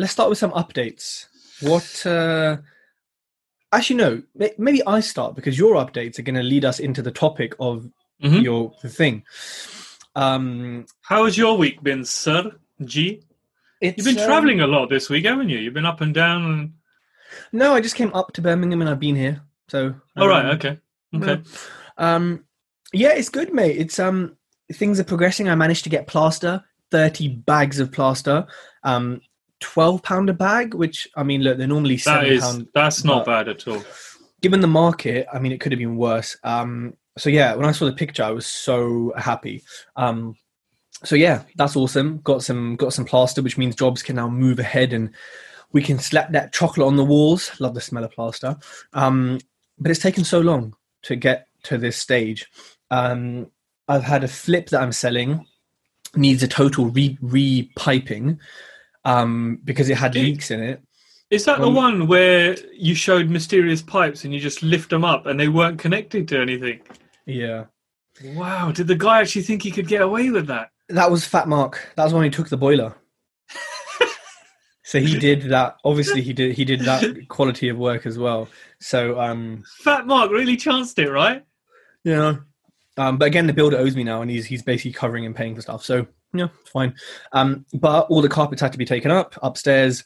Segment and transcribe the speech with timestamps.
[0.00, 1.26] let's start with some updates.
[1.60, 2.04] What?
[2.06, 2.56] Uh,
[3.72, 4.22] actually, no.
[4.34, 7.54] may- Maybe I start because your updates are going to lead us into the topic
[7.60, 7.88] of
[8.22, 8.42] Mhm.
[8.42, 9.24] your the thing.
[10.14, 12.52] Um, How has your week been, sir?
[12.84, 13.22] G?
[13.80, 15.58] it's, You've been um, traveling a lot this week, haven't you?
[15.58, 16.44] You've been up and down.
[16.44, 16.72] And...
[17.52, 19.42] No, I just came up to Birmingham and I've been here.
[19.68, 20.78] So, All right, um, okay,
[21.14, 21.42] okay.
[21.96, 22.44] Um,
[22.92, 23.76] yeah, it's good, mate.
[23.78, 24.36] It's um,
[24.72, 25.48] things are progressing.
[25.48, 28.46] I managed to get plaster, thirty bags of plaster,
[28.82, 29.20] um,
[29.60, 30.74] twelve pound a bag.
[30.74, 32.68] Which I mean, look, they're normally seven is pound.
[32.74, 33.82] that's not bad at all.
[34.40, 36.36] Given the market, I mean, it could have been worse.
[36.44, 39.62] Um, so yeah, when I saw the picture, I was so happy.
[39.96, 40.36] Um,
[41.04, 42.18] so yeah, that's awesome.
[42.18, 45.10] Got some got some plaster, which means jobs can now move ahead and
[45.72, 47.50] we can slap that chocolate on the walls.
[47.60, 48.56] Love the smell of plaster.
[48.92, 49.38] Um,
[49.78, 52.48] but it's taken so long to get to this stage.
[52.90, 53.50] Um,
[53.88, 55.46] I've had a flip that I'm selling
[56.16, 58.38] needs a total re repiping
[59.04, 60.82] um, because it had Did- leaks in it.
[61.30, 65.04] Is that the Um, one where you showed mysterious pipes and you just lift them
[65.04, 66.80] up and they weren't connected to anything?
[67.24, 67.66] Yeah,
[68.34, 70.70] Wow, did the guy actually think he could get away with that?
[70.88, 71.92] that was Fat Mark.
[71.94, 72.96] That was when he took the boiler.
[74.82, 75.76] so he did that.
[75.84, 76.52] Obviously, he did.
[76.56, 78.48] He did that quality of work as well.
[78.80, 81.44] So um, Fat Mark really chanced it, right?
[82.02, 82.36] Yeah.
[82.96, 85.54] Um, but again, the builder owes me now, and he's he's basically covering and paying
[85.54, 85.84] for stuff.
[85.84, 86.94] So yeah, fine.
[87.32, 90.04] Um, but all the carpets had to be taken up upstairs.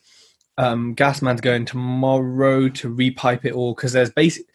[0.57, 4.47] Um, gas man's going tomorrow to repipe it all because there's basic,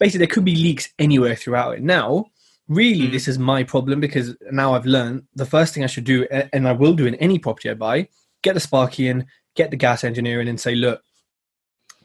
[0.00, 1.82] basically there could be leaks anywhere throughout it.
[1.82, 2.26] Now,
[2.66, 3.12] really, Mm.
[3.12, 6.66] this is my problem because now I've learned the first thing I should do, and
[6.66, 8.08] I will do in any property I buy,
[8.42, 11.02] get the sparky in, get the gas engineer in, and say, look,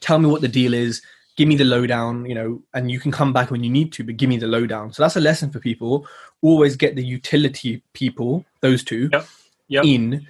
[0.00, 1.02] tell me what the deal is
[1.40, 4.04] give me the lowdown, you know, and you can come back when you need to,
[4.04, 4.92] but give me the lowdown.
[4.92, 6.06] So that's a lesson for people.
[6.42, 9.26] Always get the utility people, those two, Yep.
[9.68, 9.84] Yep.
[9.86, 10.26] in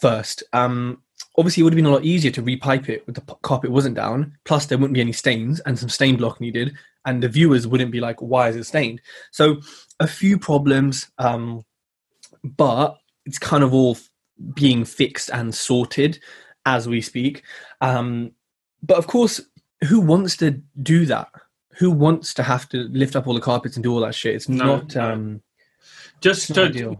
[0.00, 0.42] first.
[0.54, 1.02] Um,
[1.36, 3.94] obviously, it would have been a lot easier to repipe it with the carpet wasn't
[3.94, 4.38] down.
[4.46, 6.72] Plus, there wouldn't be any stains and some stain block needed,
[7.04, 9.60] and the viewers wouldn't be like, "Why is it stained?" So,
[10.00, 11.62] a few problems, um,
[12.42, 13.98] but it's kind of all
[14.54, 16.20] being fixed and sorted
[16.64, 17.42] as we speak.
[17.82, 18.32] Um,
[18.82, 19.42] but of course,
[19.88, 21.28] who wants to do that?
[21.78, 24.34] Who wants to have to lift up all the carpets and do all that shit?
[24.34, 24.94] It's No, not.
[24.94, 25.12] no.
[25.12, 25.42] Um,
[26.20, 26.98] Just It's not to.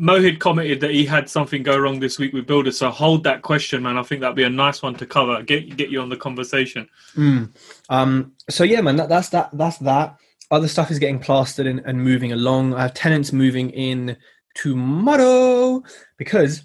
[0.00, 2.78] Mohid commented that he had something go wrong this week with builders.
[2.78, 3.98] So hold that question, man.
[3.98, 5.42] I think that'd be a nice one to cover.
[5.42, 6.88] Get get you on the conversation.
[7.14, 7.50] mm.
[7.90, 9.50] um, so yeah, man, that, that's that.
[9.52, 10.16] That's that.
[10.50, 12.74] Other stuff is getting plastered and, and moving along.
[12.74, 14.16] I have tenants moving in
[14.54, 15.82] tomorrow
[16.16, 16.62] because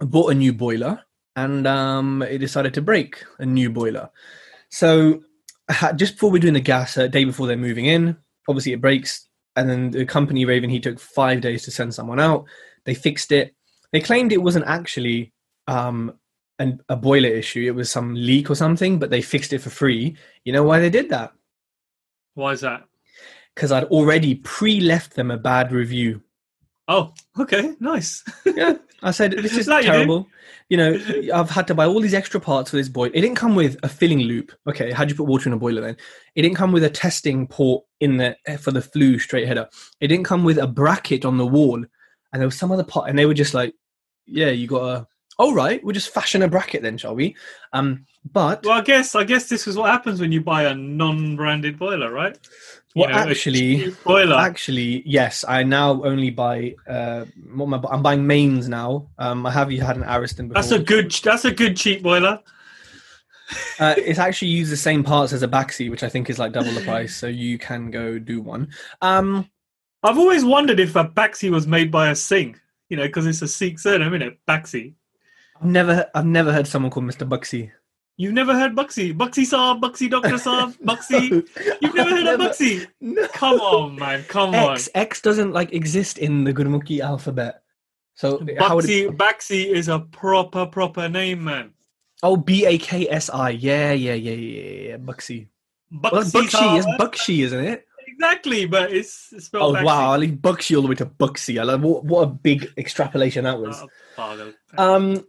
[0.00, 1.02] I bought a new boiler
[1.36, 4.10] and um, it decided to break a new boiler.
[4.70, 5.22] So
[5.96, 8.16] just before we're doing the gas, a day before they're moving in,
[8.48, 9.28] obviously it breaks.
[9.56, 12.44] And then the company Raven, he took five days to send someone out.
[12.84, 13.54] They fixed it.
[13.92, 15.32] They claimed it wasn't actually
[15.66, 16.14] um,
[16.58, 18.98] an, a boiler issue; it was some leak or something.
[18.98, 20.16] But they fixed it for free.
[20.44, 21.32] You know why they did that?
[22.34, 22.84] Why is that?
[23.54, 26.22] Because I'd already pre-left them a bad review.
[26.90, 28.24] Oh, okay, nice.
[28.44, 30.26] yeah, I said this is That terrible.
[30.68, 31.00] You know,
[31.32, 33.12] I've had to buy all these extra parts for this boiler.
[33.14, 34.50] It didn't come with a filling loop.
[34.68, 35.96] Okay, how'd you put water in a boiler then?
[36.34, 39.68] It didn't come with a testing port in the eh, for the flue straight header.
[40.00, 43.08] It didn't come with a bracket on the wall, and there was some other part,
[43.08, 43.72] and they were just like,
[44.26, 45.06] "Yeah, you got a."
[45.38, 47.36] All right, we'll just fashion a bracket then, shall we?
[47.72, 50.74] Um, but Well, I guess I guess this is what happens when you buy a
[50.74, 52.36] non-branded boiler, right?
[52.96, 54.36] Well, know, actually- cheap boiler.
[54.36, 55.44] Actually, yes.
[55.46, 56.74] I now only buy.
[56.88, 59.08] Uh, what am I, I'm buying mains now.
[59.18, 60.60] Um, I have you had an Ariston before.
[60.62, 61.12] that's a good.
[61.22, 62.40] That's a good cheap boiler.
[63.78, 66.52] uh, it's actually used the same parts as a Baxi, which I think is like
[66.52, 67.16] double the price.
[67.16, 68.68] So you can go do one.
[69.02, 69.48] Um,
[70.02, 72.56] I've always wondered if a Baxi was made by a Singh.
[72.88, 74.38] You know, because it's a Sikh surname, isn't it?
[74.48, 74.94] Baxi.
[75.60, 77.28] I've never, I've never heard someone called Mr.
[77.28, 77.70] Buxy.
[78.20, 79.12] You've never heard Buxy?
[79.12, 81.42] Buxy Saab, Buxy Doctor Saab, Buxy.
[81.80, 82.86] You've never heard of Buxy?
[83.00, 83.26] No.
[83.28, 84.24] Come on, man.
[84.28, 84.72] Come on.
[84.74, 87.62] X X doesn't like exist in the Gurmukhi alphabet.
[88.14, 91.70] So how would Buxy, it, Baxi is a proper, proper name, man.
[92.22, 95.48] oh B A K S I yeah yeah yeah yeah yeah Buxy.
[95.90, 96.98] Well, that's Buxy Buxy is Saab.
[96.98, 97.86] Buxy, isn't it?
[98.06, 99.84] Exactly, but it's, it's Oh Baxi.
[99.84, 100.12] wow!
[100.12, 101.58] I leave Buxy all the way to Buxy.
[101.58, 103.82] I like what, what a big extrapolation that was.
[104.18, 104.52] Oh.
[104.76, 105.24] Um,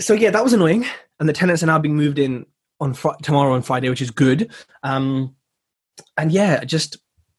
[0.00, 0.84] so yeah, that was annoying.
[1.22, 2.46] And the tenants are now being moved in
[2.80, 4.50] on fr- tomorrow on Friday, which is good.
[4.82, 5.36] Um,
[6.16, 6.96] and yeah, just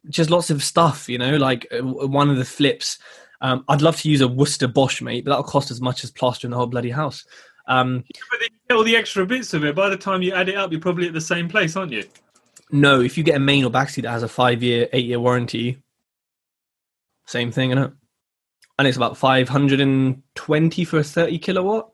[0.10, 1.36] just lots of stuff, you know.
[1.36, 2.98] Like uh, one of the flips,
[3.42, 6.12] um, I'd love to use a Worcester Bosch, mate, but that'll cost as much as
[6.12, 7.26] plastering the whole bloody house.
[7.68, 9.76] Um, But then you get all the extra bits of it.
[9.76, 12.06] By the time you add it up, you're probably at the same place, aren't you?
[12.72, 15.20] no, if you get a main or Baxi that has a five year, eight year
[15.20, 15.84] warranty,
[17.26, 17.74] same thing?
[17.74, 21.90] And it's about five hundred and twenty for a thirty kilowatt,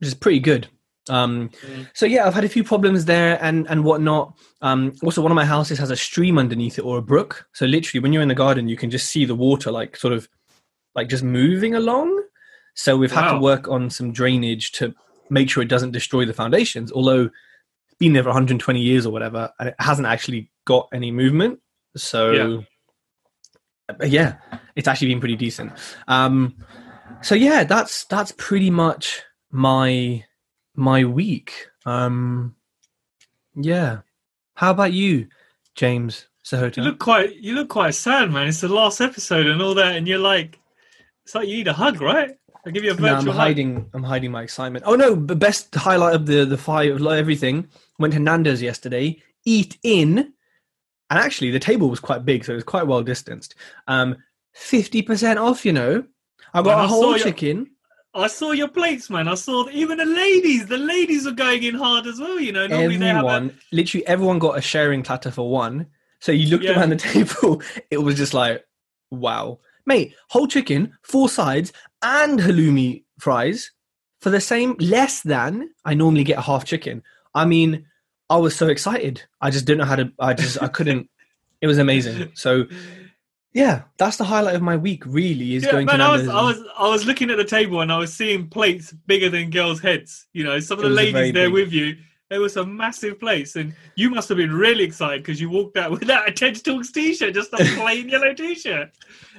[0.00, 0.66] which is pretty good.
[1.08, 1.88] Um, Mm.
[1.94, 4.36] So yeah, I've had a few problems there and and whatnot.
[4.60, 7.46] Um, also, one of my houses has a stream underneath it or a brook.
[7.52, 10.12] So literally, when you're in the garden, you can just see the water like sort
[10.12, 10.28] of
[10.94, 12.22] like just moving along.
[12.74, 14.94] So we've had to work on some drainage to
[15.30, 16.92] make sure it doesn't destroy the foundations.
[16.92, 17.24] Although
[17.86, 21.60] it's been there for 120 years or whatever, and it hasn't actually got any movement.
[21.96, 22.64] So
[23.90, 24.06] Yeah.
[24.06, 24.36] yeah,
[24.76, 25.72] it's actually been pretty decent.
[26.08, 26.54] Um,
[27.22, 30.24] so yeah, that's that's pretty much my
[30.74, 31.68] my week.
[31.86, 32.54] Um,
[33.54, 33.98] yeah.
[34.54, 35.28] How about you,
[35.74, 38.48] James You look quite you look quite sad, man.
[38.48, 40.58] It's the last episode and all that, and you're like,
[41.24, 42.36] it's like you need a hug, right?
[42.66, 43.40] I'll give you a No, I'm virtual hug.
[43.40, 43.88] hiding.
[43.94, 44.84] I'm hiding my excitement.
[44.86, 45.14] Oh no!
[45.14, 47.68] The best highlight of the the five of everything
[47.98, 49.22] went to Nando's yesterday.
[49.46, 53.54] Eat in, and actually the table was quite big, so it was quite well distanced.
[53.88, 54.16] Um,
[54.52, 55.64] fifty percent off.
[55.64, 56.04] You know,
[56.52, 57.70] I got Man, a whole chicken.
[58.14, 59.28] I saw your plates, man.
[59.28, 60.66] I saw even the ladies.
[60.66, 62.40] The ladies were going in hard as well.
[62.40, 65.86] You know, normally they have a, Everyone, literally everyone got a sharing platter for one.
[66.20, 66.78] So you looked Yeah.
[66.78, 68.64] around the table, it was just like,
[69.10, 69.60] wow.
[69.86, 71.72] Mate, whole chicken, four sides,
[72.02, 73.70] and halloumi fries
[74.20, 77.02] for the same, less than I normally get a half chicken.
[77.34, 77.86] I mean,
[78.28, 79.22] I was so excited.
[79.40, 81.08] I just didn't know how to, I just, I couldn't,
[81.60, 82.32] it was amazing.
[82.34, 82.66] So
[83.52, 85.98] yeah, that's the highlight of my week really is yeah, going man.
[85.98, 86.28] to I was.
[86.28, 89.50] I was, I was looking at the table and I was seeing plates bigger than
[89.50, 90.26] girls' heads.
[90.32, 91.96] You know, some of the a ladies there big- with you.
[92.28, 95.76] There was some massive plates, and you must have been really excited because you walked
[95.76, 98.92] out without a Ted Talks t-shirt, just a plain yellow t-shirt.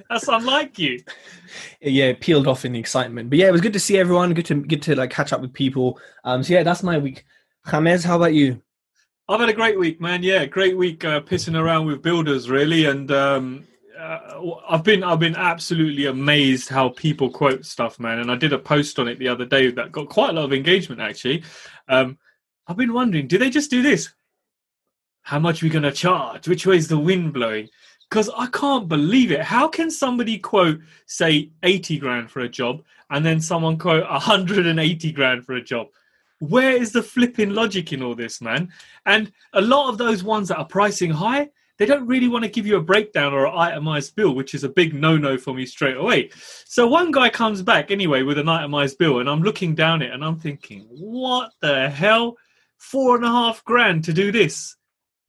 [0.09, 1.01] That's unlike you.
[1.81, 3.29] yeah, it peeled off in the excitement.
[3.29, 4.33] But yeah, it was good to see everyone.
[4.33, 6.01] Good to good to like catch up with people.
[6.25, 7.23] Um, so yeah, that's my week.
[7.69, 8.61] James, how about you?
[9.29, 10.21] I've had a great week, man.
[10.21, 13.65] Yeah, great week uh, pissing around with builders, really, and um,
[14.01, 18.19] uh, I've been I've been absolutely amazed how people quote stuff, man.
[18.19, 20.45] And I did a post on it the other day that got quite a lot
[20.45, 21.43] of engagement, actually.
[21.87, 22.17] Um,
[22.67, 24.13] I've been wondering, do they just do this?
[25.21, 26.47] How much are we going to charge?
[26.47, 27.69] Which way is the wind blowing?
[28.09, 29.41] Because I can't believe it.
[29.41, 35.11] How can somebody quote, say, 80 grand for a job and then someone quote 180
[35.11, 35.87] grand for a job?
[36.39, 38.73] Where is the flipping logic in all this, man?
[39.05, 41.49] And a lot of those ones that are pricing high,
[41.81, 44.63] they don't really want to give you a breakdown or an itemized bill, which is
[44.63, 46.29] a big no no for me straight away.
[46.65, 50.11] So one guy comes back anyway with an itemized bill, and I'm looking down it
[50.11, 52.37] and I'm thinking, what the hell?
[52.77, 54.75] Four and a half grand to do this,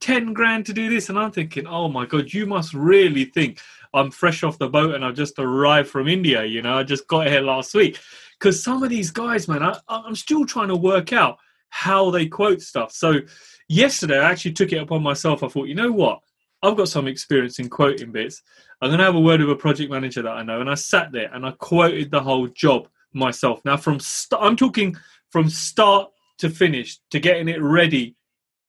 [0.01, 1.09] 10 grand to do this.
[1.09, 3.59] And I'm thinking, oh my God, you must really think
[3.91, 6.45] I'm fresh off the boat and I've just arrived from India.
[6.45, 7.99] You know, I just got here last week.
[8.37, 11.39] Because some of these guys, man, I, I'm still trying to work out
[11.69, 12.91] how they quote stuff.
[12.91, 13.21] So
[13.67, 15.41] yesterday, I actually took it upon myself.
[15.41, 16.19] I thought, you know what?
[16.63, 18.41] I've got some experience in quoting bits.
[18.81, 20.61] I'm going to have a word with a project manager that I know.
[20.61, 23.59] And I sat there and I quoted the whole job myself.
[23.65, 24.95] Now, from st- I'm talking
[25.29, 28.15] from start to finish to getting it ready,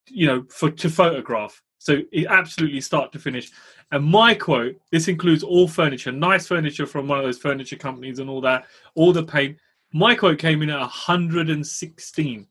[0.09, 1.61] you know, for to photograph.
[1.79, 3.51] So it absolutely start to finish.
[3.91, 8.19] And my quote, this includes all furniture, nice furniture from one of those furniture companies
[8.19, 9.57] and all that, all the paint.
[9.93, 12.47] My quote came in at 116.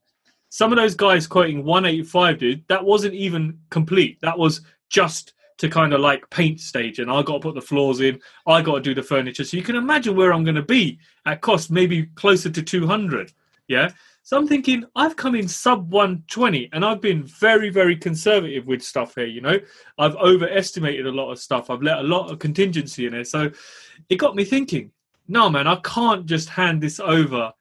[0.49, 4.19] Some of those guys quoting 185, dude, that wasn't even complete.
[4.23, 7.61] That was just to kind of like paint stage, and I got to put the
[7.61, 8.21] floors in.
[8.47, 9.45] I got to do the furniture.
[9.45, 13.33] So you can imagine where I'm going to be at cost, maybe closer to 200.
[13.69, 13.91] Yeah.
[14.23, 18.83] So I'm thinking I've come in sub 120 and I've been very, very conservative with
[18.83, 19.27] stuff here.
[19.27, 19.59] You know,
[19.99, 21.69] I've overestimated a lot of stuff.
[21.69, 23.25] I've let a lot of contingency in there.
[23.25, 23.51] So
[24.09, 24.93] it got me thinking,
[25.29, 27.53] no, man, I can't just hand this over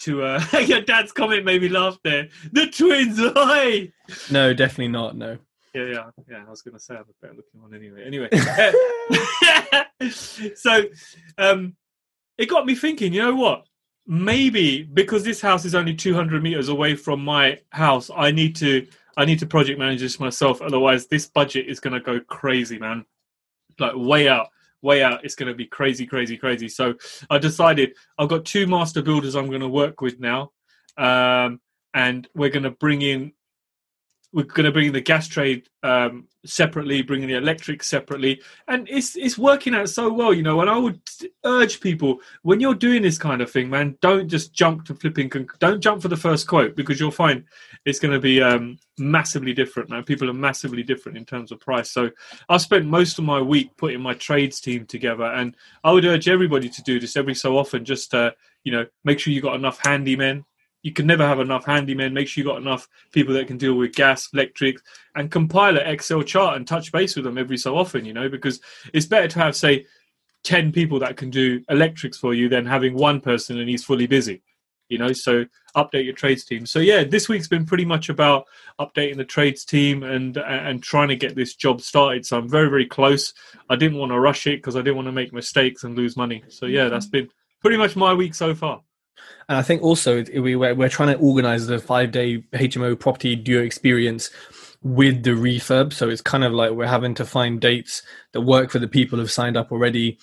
[0.00, 2.28] to uh, your dad's comment made me laugh there.
[2.50, 3.92] The twins, hi.
[4.30, 5.16] No, definitely not.
[5.16, 5.38] No.
[5.74, 6.44] Yeah, yeah, yeah.
[6.46, 8.04] I was going to say I'm a better looking one anyway.
[8.04, 8.28] Anyway,
[10.56, 10.82] so
[11.36, 11.76] um,
[12.36, 13.12] it got me thinking.
[13.12, 13.66] You know what?
[14.06, 18.86] Maybe because this house is only 200 meters away from my house, I need to
[19.18, 20.62] I need to project manage this myself.
[20.62, 23.04] Otherwise, this budget is going to go crazy, man.
[23.78, 24.48] Like way out,
[24.80, 25.24] way out.
[25.24, 26.68] It's going to be crazy, crazy, crazy.
[26.68, 26.94] So
[27.28, 30.52] I decided I've got two master builders I'm going to work with now,
[30.96, 31.60] um,
[31.92, 33.32] and we're going to bring in
[34.32, 39.16] we're going to bring the gas trade um, separately, bringing the electric separately, and it's
[39.16, 40.60] it's working out so well, you know.
[40.60, 41.00] And I would
[41.46, 45.32] urge people when you're doing this kind of thing, man, don't just jump to flipping.
[45.60, 47.44] Don't jump for the first quote because you'll find
[47.86, 49.88] it's going to be um, massively different.
[49.88, 51.90] Man, people are massively different in terms of price.
[51.90, 52.10] So
[52.50, 56.28] I spent most of my week putting my trades team together, and I would urge
[56.28, 57.84] everybody to do this every so often.
[57.84, 60.44] Just to, you know, make sure you got enough handymen
[60.82, 62.12] you can never have enough handymen.
[62.12, 64.78] Make sure you got enough people that can deal with gas, electric,
[65.14, 68.04] and compile an Excel chart and touch base with them every so often.
[68.04, 68.60] You know, because
[68.92, 69.86] it's better to have say
[70.44, 74.06] ten people that can do electrics for you than having one person and he's fully
[74.06, 74.42] busy.
[74.88, 75.44] You know, so
[75.76, 76.64] update your trades team.
[76.64, 78.46] So yeah, this week's been pretty much about
[78.80, 82.24] updating the trades team and and trying to get this job started.
[82.24, 83.34] So I'm very very close.
[83.68, 86.16] I didn't want to rush it because I didn't want to make mistakes and lose
[86.16, 86.44] money.
[86.48, 87.28] So yeah, that's been
[87.60, 88.80] pretty much my week so far.
[89.48, 93.34] And I think also we, we're, we're trying to organize the five day HMO property
[93.36, 94.30] duo experience
[94.82, 95.92] with the refurb.
[95.92, 99.18] So it's kind of like we're having to find dates that work for the people
[99.18, 100.18] who've signed up already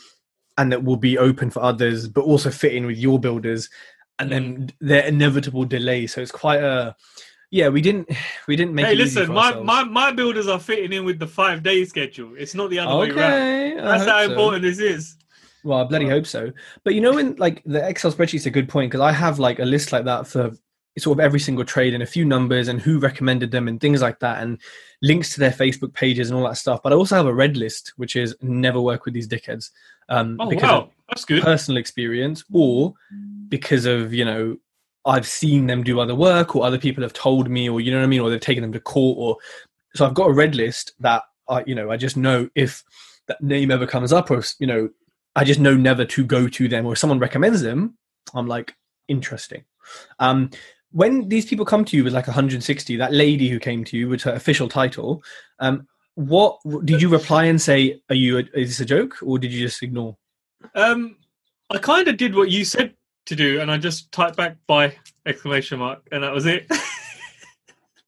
[0.58, 3.70] and that will be open for others, but also fit in with your builders.
[4.18, 6.08] And then their inevitable delay.
[6.08, 6.96] So it's quite a
[7.52, 8.10] yeah, we didn't
[8.48, 8.86] we didn't make.
[8.86, 12.34] Hey, listen, my, my my builders are fitting in with the five day schedule.
[12.38, 13.86] It's not the other okay, way around.
[13.86, 14.32] That's how so.
[14.32, 15.16] important this is.
[15.66, 16.54] Well, I bloody hope so.
[16.84, 19.60] But you know, in like the Excel spreadsheet's a good point because I have like
[19.60, 20.52] a list like that for
[20.98, 24.02] sort of every single trade and a few numbers and who recommended them and things
[24.02, 24.62] like that and
[25.02, 26.82] links to their Facebook pages and all that stuff.
[26.82, 29.72] But I also have a red list, which is never work with these dickheads.
[30.08, 30.90] Um, oh, because wow.
[31.10, 31.44] That's good.
[31.44, 32.94] Personal experience or
[33.50, 34.58] because of, you know,
[35.06, 37.98] I've seen them do other work or other people have told me or, you know
[37.98, 38.22] what I mean?
[38.22, 39.38] Or they've taken them to court or,
[39.96, 42.84] so I've got a red list that I, you know, I just know if
[43.28, 44.90] that name ever comes up or, you know,
[45.36, 47.98] I just know never to go to them, or if someone recommends them,
[48.34, 48.76] I'm like,
[49.08, 49.66] interesting.
[50.20, 50.50] Um,
[50.92, 54.08] when these people come to you with like 160, that lady who came to you
[54.08, 55.22] with her official title,
[55.60, 58.02] um, what did you reply and say?
[58.10, 58.38] Are you?
[58.38, 60.16] A, is this a joke, or did you just ignore?
[60.74, 61.18] Um,
[61.70, 62.94] I kind of did what you said
[63.26, 66.72] to do, and I just typed back by exclamation mark, and that was it.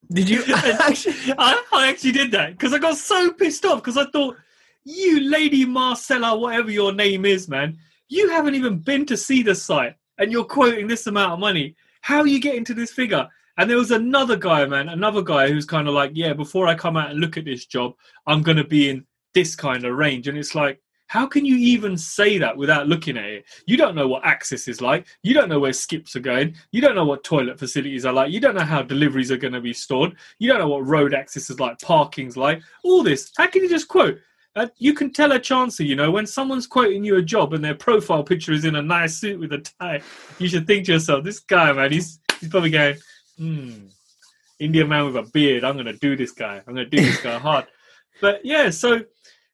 [0.09, 1.15] did you actually?
[1.37, 4.37] I, I actually did that because I got so pissed off because I thought
[4.87, 7.77] you lady Marcella, whatever your name is, man,
[8.07, 11.75] you haven't even been to see the site and you're quoting this amount of money.
[12.01, 13.27] How are you getting to this figure?
[13.57, 16.75] And there was another guy, man, another guy who's kind of like, yeah, before I
[16.75, 17.95] come out and look at this job,
[18.27, 20.29] I'm going to be in this kind of range.
[20.29, 23.45] And it's like, how can you even say that without looking at it?
[23.65, 25.07] You don't know what access is like.
[25.21, 26.55] You don't know where skips are going.
[26.71, 28.31] You don't know what toilet facilities are like.
[28.31, 30.15] You don't know how deliveries are going to be stored.
[30.39, 32.61] You don't know what road access is like, parking's like.
[32.83, 33.31] All this.
[33.35, 34.19] How can you just quote?
[34.57, 37.63] Uh, you can tell a chancer, you know, when someone's quoting you a job and
[37.63, 40.01] their profile picture is in a nice suit with a tie,
[40.39, 42.97] you should think to yourself, this guy, man, he's, he's probably going,
[43.37, 43.69] hmm,
[44.59, 46.59] Indian man with a beard, I'm going to do this guy.
[46.65, 47.67] I'm going to do this guy hard.
[48.19, 49.01] But yeah, so,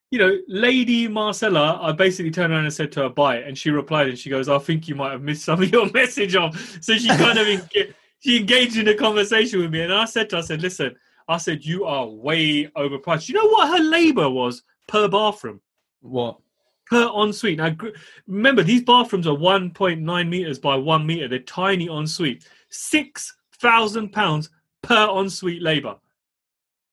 [0.10, 3.46] you know, Lady Marcella, I basically turned around and said to her, it.
[3.46, 5.92] And she replied and she goes, I think you might have missed some of your
[5.94, 6.78] message off.
[6.82, 7.70] So she kind of,
[8.20, 9.82] she engaged in a conversation with me.
[9.82, 10.96] And I said to her, I said, listen,
[11.28, 13.28] I said, you are way overpriced.
[13.28, 14.64] You know what her labor was?
[14.88, 15.62] Per bathroom.
[16.02, 16.40] What?
[16.90, 17.58] Per ensuite.
[17.58, 17.76] Now,
[18.28, 21.28] remember, these bathrooms are 1.9 meters by one meter.
[21.28, 22.48] They're tiny ensuite.
[22.70, 24.50] Six thousand pounds
[24.82, 25.96] per ensuite labour.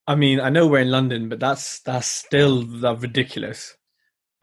[0.07, 3.77] I mean, I know we're in London, but that's that's still that ridiculous.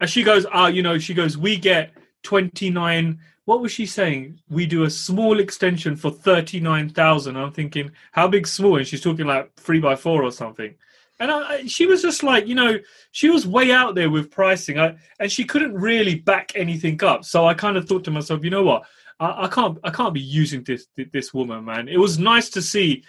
[0.00, 4.38] And she goes, ah, you know, she goes, we get 29 what was she saying
[4.50, 9.26] we do a small extension for 39,000 i'm thinking how big small and she's talking
[9.26, 10.74] like 3 by 4 or something
[11.20, 12.78] and I, she was just like, you know,
[13.10, 17.24] she was way out there with pricing, I, and she couldn't really back anything up.
[17.24, 18.84] So I kind of thought to myself, you know what,
[19.18, 21.88] I, I can't, I can't be using this this woman, man.
[21.88, 23.04] It was nice to see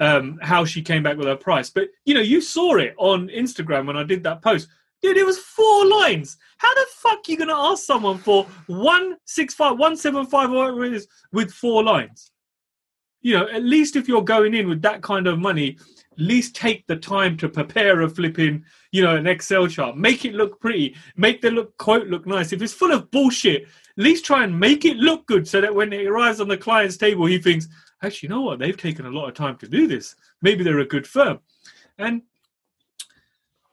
[0.00, 3.28] um, how she came back with her price, but you know, you saw it on
[3.28, 4.68] Instagram when I did that post.
[5.02, 6.38] Dude, it was four lines.
[6.56, 10.50] How the fuck are you gonna ask someone for one six five, one seven five,
[10.50, 12.30] whatever it is, with four lines?
[13.20, 15.78] You know, at least if you're going in with that kind of money,
[16.18, 19.96] least take the time to prepare a flipping, you know, an Excel chart.
[19.96, 20.96] Make it look pretty.
[21.16, 22.52] Make the look quote look nice.
[22.52, 25.74] If it's full of bullshit, at least try and make it look good so that
[25.74, 27.68] when it arrives on the client's table, he thinks,
[28.02, 28.58] actually, you know what?
[28.58, 30.16] They've taken a lot of time to do this.
[30.42, 31.40] Maybe they're a good firm.
[31.98, 32.22] And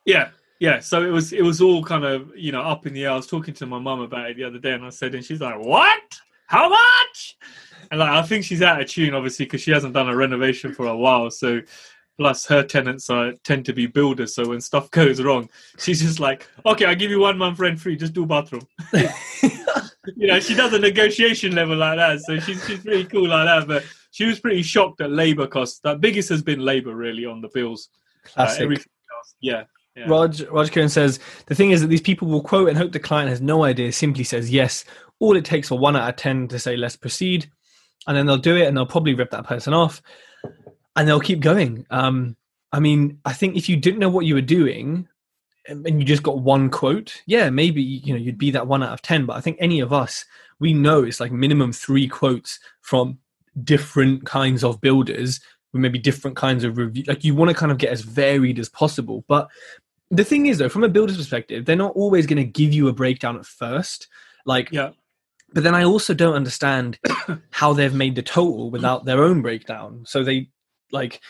[0.06, 0.30] yeah,
[0.60, 0.80] yeah.
[0.80, 3.12] So it was it was all kind of you know up in the air.
[3.12, 5.26] I was talking to my mum about it the other day, and I said, and
[5.26, 6.20] she's like, "What?
[6.48, 7.38] How much?"
[7.90, 10.74] And like I think she's out of tune, obviously, because she hasn't done a renovation
[10.74, 11.32] for a while.
[11.32, 11.62] So
[12.18, 15.50] Plus, her tenants are tend to be builders, so when stuff goes wrong,
[15.80, 17.96] she's just like, "Okay, I'll give you one month rent free.
[17.96, 22.80] Just do bathroom." you know, she does a negotiation level like that, so she's she's
[22.80, 23.68] pretty cool like that.
[23.68, 25.80] But she was pretty shocked at labour costs.
[25.80, 27.90] That biggest has been labour really on the bills.
[28.26, 28.62] Uh, Classic.
[28.62, 29.64] everything else, yeah.
[29.96, 30.06] yeah.
[30.08, 33.00] Raj Raj Kiran says the thing is that these people will quote and hope the
[33.00, 33.92] client has no idea.
[33.92, 34.86] Simply says yes.
[35.20, 37.50] All it takes for one out of ten to say let's proceed,
[38.08, 40.02] and then they'll do it, and they'll probably rip that person off,
[40.96, 41.86] and they'll keep going.
[41.90, 42.36] Um,
[42.72, 45.08] I mean, I think if you didn't know what you were doing,
[45.68, 48.84] and and you just got one quote, yeah, maybe you know you'd be that one
[48.84, 49.26] out of ten.
[49.26, 50.26] But I think any of us,
[50.60, 53.18] we know it's like minimum three quotes from
[53.64, 55.40] different kinds of builders
[55.74, 57.04] with maybe different kinds of review.
[57.08, 59.24] Like you want to kind of get as varied as possible.
[59.28, 59.50] But
[60.10, 62.88] the thing is, though, from a builder's perspective, they're not always going to give you
[62.90, 64.08] a breakdown at first.
[64.46, 64.92] Like, Yeah.
[65.54, 67.00] but then I also don't understand
[67.52, 70.04] how they've made the total without their own breakdown.
[70.06, 70.50] So they
[70.92, 71.22] like,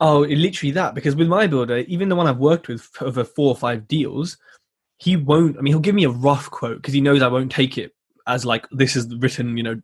[0.00, 0.94] oh, literally that.
[0.94, 3.88] Because with my builder, even the one I've worked with for over four or five
[3.88, 4.36] deals,
[4.98, 5.56] he won't.
[5.56, 7.94] I mean, he'll give me a rough quote because he knows I won't take it
[8.26, 9.56] as like this is written.
[9.56, 9.80] You know,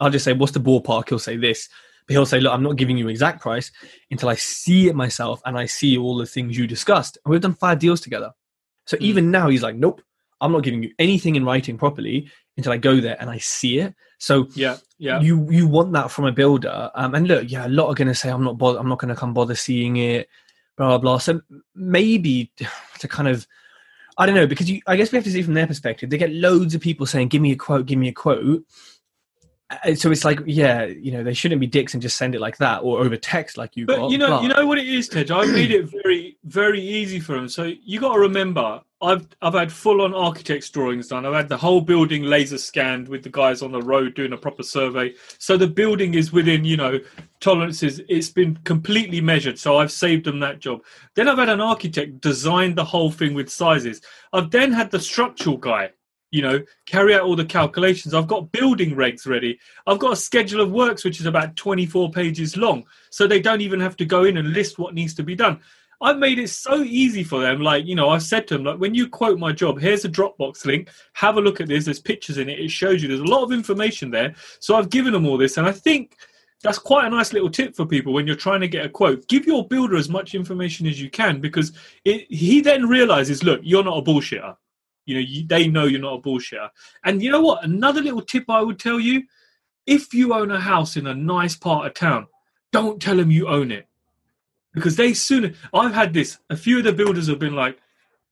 [0.00, 1.68] I'll just say, "What's the ballpark?" He'll say this,
[2.06, 3.72] but he'll say, "Look, I'm not giving you an exact price
[4.10, 7.40] until I see it myself and I see all the things you discussed." And we've
[7.40, 8.32] done five deals together.
[8.86, 9.00] So Mm.
[9.02, 10.02] even now, he's like, "Nope,
[10.40, 13.78] I'm not giving you anything in writing properly until I go there and I see
[13.78, 15.20] it." So Yeah, yeah.
[15.20, 16.90] you you want that from a builder.
[16.94, 18.98] Um, and look, yeah, a lot are going to say, "I'm not bother- I'm not
[18.98, 20.28] going to come bother seeing it,"
[20.76, 21.18] blah blah blah.
[21.18, 21.40] So
[21.74, 22.52] maybe
[23.00, 23.46] to kind of
[24.18, 26.10] I don't know because you I guess we have to see from their perspective.
[26.10, 28.64] They get loads of people saying, "Give me a quote, give me a quote."
[29.70, 32.40] Uh, So it's like, yeah, you know, they shouldn't be dicks and just send it
[32.40, 34.10] like that or over text like you But got.
[34.10, 37.20] you know, but- you know what it is, Tej I made it very, very easy
[37.20, 37.48] for them.
[37.48, 41.24] So you got to remember, I've I've had full on architect's drawings done.
[41.24, 44.36] I've had the whole building laser scanned with the guys on the road doing a
[44.36, 45.14] proper survey.
[45.38, 47.00] So the building is within, you know,
[47.40, 48.02] tolerances.
[48.08, 49.58] It's been completely measured.
[49.58, 50.82] So I've saved them that job.
[51.14, 54.02] Then I've had an architect design the whole thing with sizes.
[54.34, 55.90] I've then had the structural guy.
[56.32, 58.14] You know, carry out all the calculations.
[58.14, 59.58] I've got building regs ready.
[59.88, 62.84] I've got a schedule of works which is about 24 pages long.
[63.10, 65.58] So they don't even have to go in and list what needs to be done.
[66.02, 67.60] I've made it so easy for them.
[67.60, 70.08] Like, you know, I've said to them, like, when you quote my job, here's a
[70.08, 70.88] Dropbox link.
[71.14, 71.84] Have a look at this.
[71.84, 72.58] There's pictures in it.
[72.58, 74.34] It shows you there's a lot of information there.
[74.60, 75.58] So I've given them all this.
[75.58, 76.16] And I think
[76.62, 79.28] that's quite a nice little tip for people when you're trying to get a quote.
[79.28, 81.72] Give your builder as much information as you can because
[82.04, 84.56] it, he then realizes, look, you're not a bullshitter.
[85.04, 86.68] You know, you, they know you're not a bullshitter.
[87.04, 87.64] And you know what?
[87.64, 89.22] Another little tip I would tell you
[89.86, 92.26] if you own a house in a nice part of town,
[92.72, 93.88] don't tell them you own it.
[94.74, 97.78] Because they soon, I've had this, a few of the builders have been like,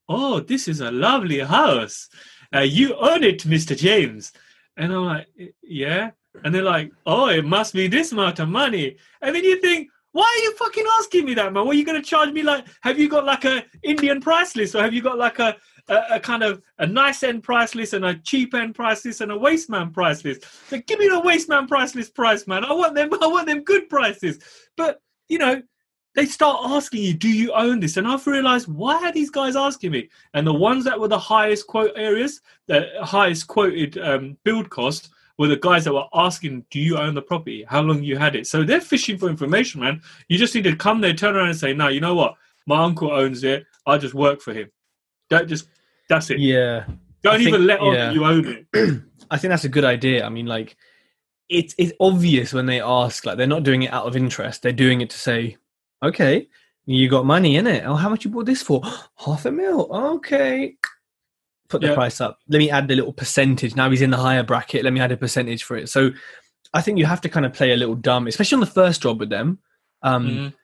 [0.08, 2.08] oh, this is a lovely house.
[2.54, 3.76] Uh, you own it, Mr.
[3.76, 4.32] James.
[4.76, 5.26] And I'm like,
[5.62, 6.10] yeah.
[6.44, 8.96] And they're like, oh, it must be this amount of money.
[9.20, 11.66] And then you think, why are you fucking asking me that, man?
[11.66, 12.42] What are you going to charge me?
[12.42, 15.56] Like, have you got like a Indian price list, or have you got like a,
[15.88, 19.20] a, a kind of a nice end price list and a cheap end price list
[19.20, 20.44] and a waste man price list?
[20.68, 22.64] So give me the waste man price list price, man.
[22.64, 23.10] I want them.
[23.22, 24.38] I want them good prices.
[24.76, 25.62] But you know,
[26.18, 29.54] they start asking you, "Do you own this?" And I've realized why are these guys
[29.54, 30.08] asking me?
[30.34, 35.10] And the ones that were the highest quote areas, the highest quoted um, build cost,
[35.38, 37.64] were the guys that were asking, "Do you own the property?
[37.68, 40.02] How long you had it?" So they're fishing for information, man.
[40.28, 42.34] You just need to come there, turn around, and say, "No, you know what?
[42.66, 43.64] My uncle owns it.
[43.86, 44.70] I just work for him."
[45.30, 45.68] That just
[46.08, 46.40] that's it.
[46.40, 46.84] yeah,
[47.22, 48.06] Don't I think- even let on yeah.
[48.06, 49.02] that you own it.
[49.30, 50.24] I think that's a good idea.
[50.24, 50.76] I mean, like,
[51.48, 54.62] it's it's obvious when they ask, like, they're not doing it out of interest.
[54.62, 55.56] They're doing it to say,
[56.02, 56.48] okay,
[56.86, 57.84] you got money in it.
[57.86, 58.80] Oh, how much you bought this for?
[59.16, 59.88] Half a mil.
[59.92, 60.76] Okay.
[61.68, 61.94] Put the Yeah.
[61.94, 62.38] price up.
[62.48, 63.76] Let me add the little percentage.
[63.76, 64.84] Now he's in the higher bracket.
[64.84, 65.88] Let me add a percentage for it.
[65.90, 66.10] So
[66.72, 69.02] I think you have to kind of play a little dumb, especially on the first
[69.02, 69.58] job with them.
[70.02, 70.54] Um, Mhm.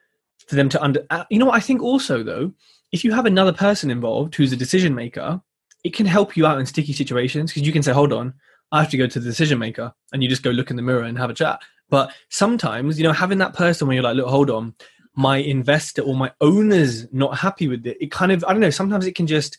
[0.47, 2.51] for them to under uh, you know what i think also though
[2.91, 5.41] if you have another person involved who's a decision maker
[5.83, 8.31] it can help you out in sticky situations because you can say hold on
[8.71, 10.83] i have to go to the decision maker and you just go look in the
[10.83, 14.15] mirror and have a chat but sometimes you know having that person where you're like
[14.15, 14.73] look hold on
[15.15, 18.69] my investor or my owner's not happy with it it kind of i don't know
[18.69, 19.57] sometimes it can just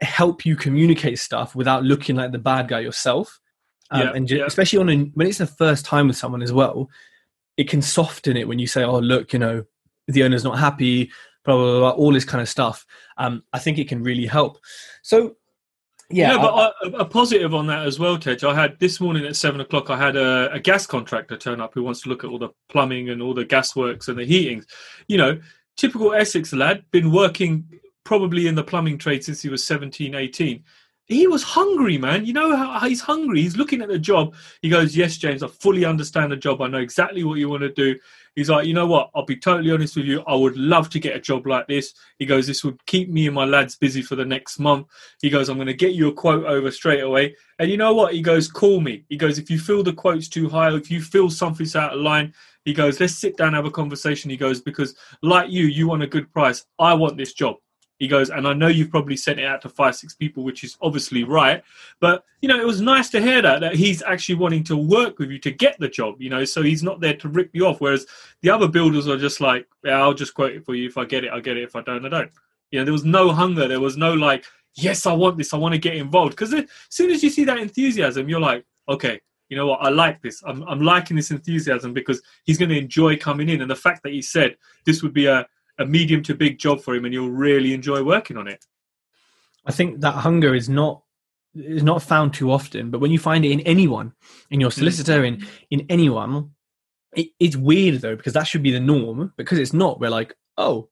[0.00, 3.38] help you communicate stuff without looking like the bad guy yourself.
[3.90, 4.46] Um, Yeah, and ju- yeah.
[4.46, 6.90] especially on a, when it's the first time with someone as well
[7.56, 9.64] it can soften it when you say oh look you know
[10.08, 11.10] the owner's not happy
[11.44, 12.86] blah blah blah, blah all this kind of stuff.
[13.16, 14.58] Um, i think it can really help.
[15.02, 15.36] So
[16.12, 16.54] yeah I- but
[16.94, 18.38] I, a positive on that as well, Tej.
[18.46, 19.90] I had this morning at seven o'clock.
[19.90, 22.50] I had a, a gas contractor turn up who wants to look at all the
[22.68, 24.66] plumbing and all the gas works and the heatings.
[25.08, 25.40] You know,
[25.76, 27.68] typical Essex lad, been working
[28.04, 30.64] probably in the plumbing trade since he was 17, 18.
[31.06, 32.24] he was hungry, man.
[32.26, 33.42] You know how he's hungry.
[33.42, 34.34] He's looking at the job.
[34.60, 36.62] He goes, "Yes, James, I fully understand the job.
[36.62, 37.98] I know exactly what you want to do."
[38.34, 39.10] He's like, "You know what?
[39.14, 40.22] I'll be totally honest with you.
[40.26, 43.26] I would love to get a job like this." He goes, "This would keep me
[43.26, 44.86] and my lads busy for the next month."
[45.20, 47.94] He goes, "I'm going to get you a quote over straight away." And you know
[47.94, 48.14] what?
[48.14, 51.00] He goes, "Call me." He goes, "If you feel the quote's too high, if you
[51.00, 52.32] feel something's out of line."
[52.64, 54.30] He goes, let's sit down, have a conversation.
[54.30, 56.64] He goes, because like you, you want a good price.
[56.78, 57.56] I want this job.
[58.02, 60.64] He goes, and I know you've probably sent it out to five, six people, which
[60.64, 61.62] is obviously right.
[62.00, 65.20] But, you know, it was nice to hear that, that he's actually wanting to work
[65.20, 67.64] with you to get the job, you know, so he's not there to rip you
[67.64, 67.80] off.
[67.80, 68.04] Whereas
[68.40, 70.88] the other builders are just like, yeah, I'll just quote it for you.
[70.88, 71.62] If I get it, I get it.
[71.62, 72.32] If I don't, I don't.
[72.72, 73.68] You know, there was no hunger.
[73.68, 75.54] There was no like, yes, I want this.
[75.54, 76.32] I want to get involved.
[76.32, 79.90] Because as soon as you see that enthusiasm, you're like, okay, you know what, I
[79.90, 80.42] like this.
[80.44, 83.60] I'm, I'm liking this enthusiasm because he's going to enjoy coming in.
[83.60, 85.46] And the fact that he said this would be a,
[85.78, 88.64] a medium to big job for him and he'll really enjoy working on it.
[89.64, 91.02] I think that hunger is not
[91.54, 94.12] is not found too often, but when you find it in anyone,
[94.50, 94.78] in your hmm.
[94.78, 96.50] solicitor, in in anyone,
[97.14, 99.32] it, it's weird though because that should be the norm.
[99.36, 100.00] Because it's not.
[100.00, 100.88] We're like, oh,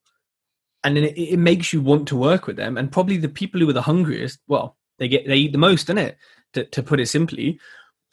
[0.84, 2.76] and then it, it makes you want to work with them.
[2.76, 5.90] And probably the people who are the hungriest, well, they get they eat the most,
[5.90, 6.16] in it.
[6.54, 7.60] To, to put it simply,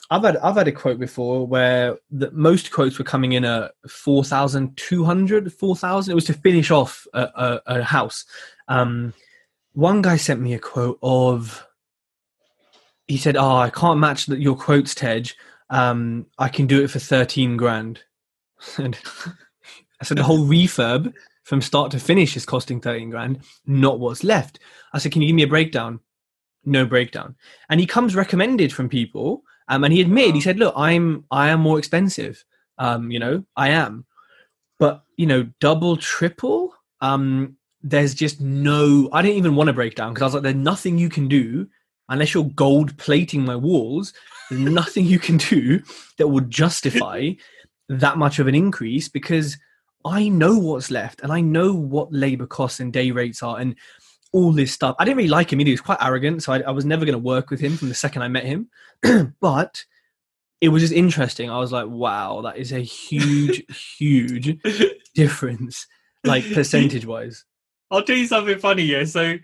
[0.09, 3.71] I've had I've had a quote before where the most quotes were coming in at
[3.89, 6.11] 4,200, 4,000.
[6.11, 8.25] It was to finish off a, a, a house.
[8.67, 9.13] Um,
[9.73, 11.67] one guy sent me a quote of,
[13.07, 15.25] he said, "Oh, I can't match your quotes, Tej.
[15.69, 18.01] Um, I can do it for thirteen grand."
[18.77, 18.97] and
[20.01, 24.23] I said, "The whole refurb from start to finish is costing thirteen grand, not what's
[24.23, 24.59] left."
[24.93, 25.99] I said, "Can you give me a breakdown?"
[26.65, 27.35] No breakdown.
[27.69, 31.49] And he comes recommended from people um, and he admitted, he said, "Look, I'm I
[31.49, 32.43] am more expensive.
[32.77, 34.05] Um, you know, I am,
[34.79, 36.73] but you know, double, triple.
[37.01, 39.09] Um, there's just no.
[39.11, 41.27] I didn't even want to break down because I was like, there's nothing you can
[41.27, 41.67] do
[42.09, 44.13] unless you're gold plating my walls.
[44.49, 45.81] There's nothing you can do
[46.17, 47.31] that would justify
[47.89, 49.57] that much of an increase because
[50.05, 53.75] I know what's left and I know what labor costs and day rates are and."
[54.33, 54.95] All this stuff.
[54.99, 55.67] I didn't really like him either.
[55.67, 57.89] He was quite arrogant, so I, I was never going to work with him from
[57.89, 58.69] the second I met him.
[59.39, 59.83] but
[60.61, 61.49] it was just interesting.
[61.49, 63.63] I was like, wow, that is a huge,
[63.97, 64.57] huge
[65.13, 65.87] difference,
[66.23, 67.45] like percentage wise.
[67.89, 69.05] I'll tell you something funny, yeah.
[69.05, 69.37] So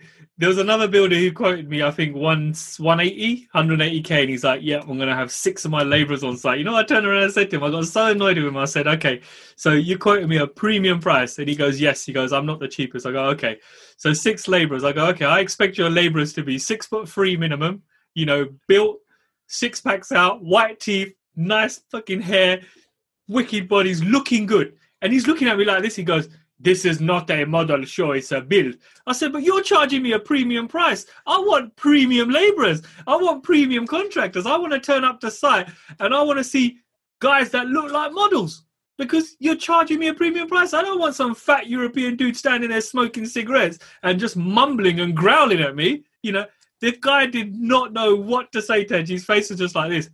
[0.43, 4.59] there was another builder who quoted me, I think, once 180, 180k, and he's like,
[4.61, 6.57] Yeah, I'm gonna have six of my laborers on site.
[6.57, 8.57] You know, I turned around and said to him, I got so annoyed with him.
[8.57, 9.21] I said, Okay,
[9.55, 12.05] so you quoted me a premium price, and he goes, Yes.
[12.05, 13.05] He goes, I'm not the cheapest.
[13.05, 13.57] I go, Okay.
[13.95, 14.83] So six laborers.
[14.83, 17.81] I go, Okay, I expect your laborers to be six foot three minimum,
[18.13, 18.97] you know, built,
[19.47, 22.63] six packs out, white teeth, nice fucking hair,
[23.29, 24.73] wicked bodies, looking good.
[25.01, 25.95] And he's looking at me like this.
[25.95, 26.27] He goes,
[26.63, 28.75] this is not a model show, it's a build.
[29.05, 31.05] I said, but you're charging me a premium price.
[31.27, 32.81] I want premium laborers.
[33.05, 34.45] I want premium contractors.
[34.45, 36.79] I want to turn up to site and I want to see
[37.19, 38.63] guys that look like models
[38.97, 40.73] because you're charging me a premium price.
[40.73, 45.15] I don't want some fat European dude standing there smoking cigarettes and just mumbling and
[45.15, 46.03] growling at me.
[46.21, 46.45] You know,
[46.79, 50.09] this guy did not know what to say to His face was just like this.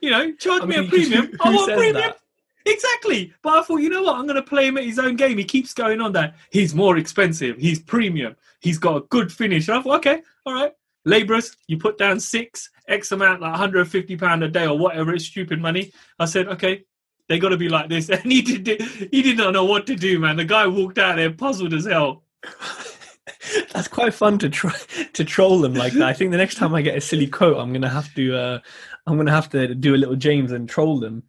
[0.00, 1.36] You know, charge I mean, me a premium.
[1.40, 1.94] I want premium.
[1.94, 2.18] That?
[2.66, 3.32] Exactly.
[3.42, 4.16] But I thought, you know what?
[4.16, 5.38] I'm going to play him at his own game.
[5.38, 6.34] He keeps going on that.
[6.50, 7.58] He's more expensive.
[7.58, 8.36] He's premium.
[8.60, 9.68] He's got a good finish.
[9.68, 10.72] And I thought, okay, all right.
[11.04, 15.14] Labourers, you put down six, X amount, like 150 pound a day or whatever.
[15.14, 15.92] It's stupid money.
[16.18, 16.84] I said, okay,
[17.28, 18.08] they got to be like this.
[18.10, 18.80] And he did.
[18.80, 20.36] He did not know what to do, man.
[20.36, 22.24] The guy walked out there puzzled as hell.
[23.72, 24.74] That's quite fun to try
[25.12, 26.02] to troll them like that.
[26.02, 28.36] I think the next time I get a silly quote, I'm gonna have to.
[28.36, 28.58] Uh,
[29.06, 31.24] I'm gonna have to do a little James and troll them.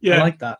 [0.00, 0.58] Yeah, I like that.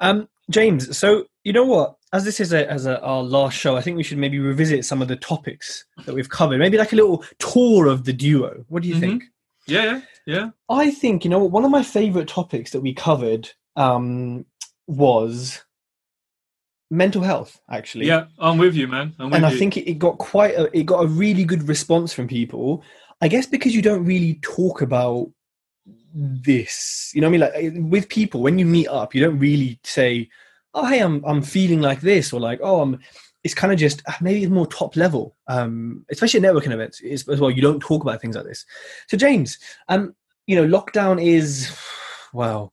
[0.00, 1.96] Um, James, so you know what?
[2.12, 4.84] As this is a, as a, our last show, I think we should maybe revisit
[4.84, 6.58] some of the topics that we've covered.
[6.58, 8.64] Maybe like a little tour of the duo.
[8.68, 9.00] What do you mm-hmm.
[9.00, 9.24] think?
[9.66, 10.50] Yeah, yeah, yeah.
[10.68, 14.44] I think you know one of my favorite topics that we covered um,
[14.88, 15.62] was
[16.90, 17.60] mental health.
[17.70, 19.14] Actually, yeah, I'm with you, man.
[19.18, 22.12] With and I think it, it got quite a, it got a really good response
[22.12, 22.82] from people.
[23.20, 25.30] I guess because you don't really talk about
[26.14, 27.10] this.
[27.14, 27.40] You know i mean?
[27.40, 30.28] Like eh, with people when you meet up you don't really say
[30.74, 32.98] oh hey i'm i'm feeling like this or like oh i'm
[33.42, 37.40] it's kind of just ah, maybe more top level um especially at networking events as
[37.40, 38.64] well you don't talk about things like this.
[39.08, 40.14] So james um
[40.46, 41.76] you know lockdown is
[42.32, 42.72] well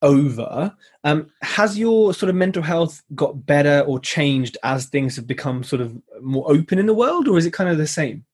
[0.00, 0.74] over.
[1.04, 5.62] Um has your sort of mental health got better or changed as things have become
[5.62, 8.24] sort of more open in the world or is it kind of the same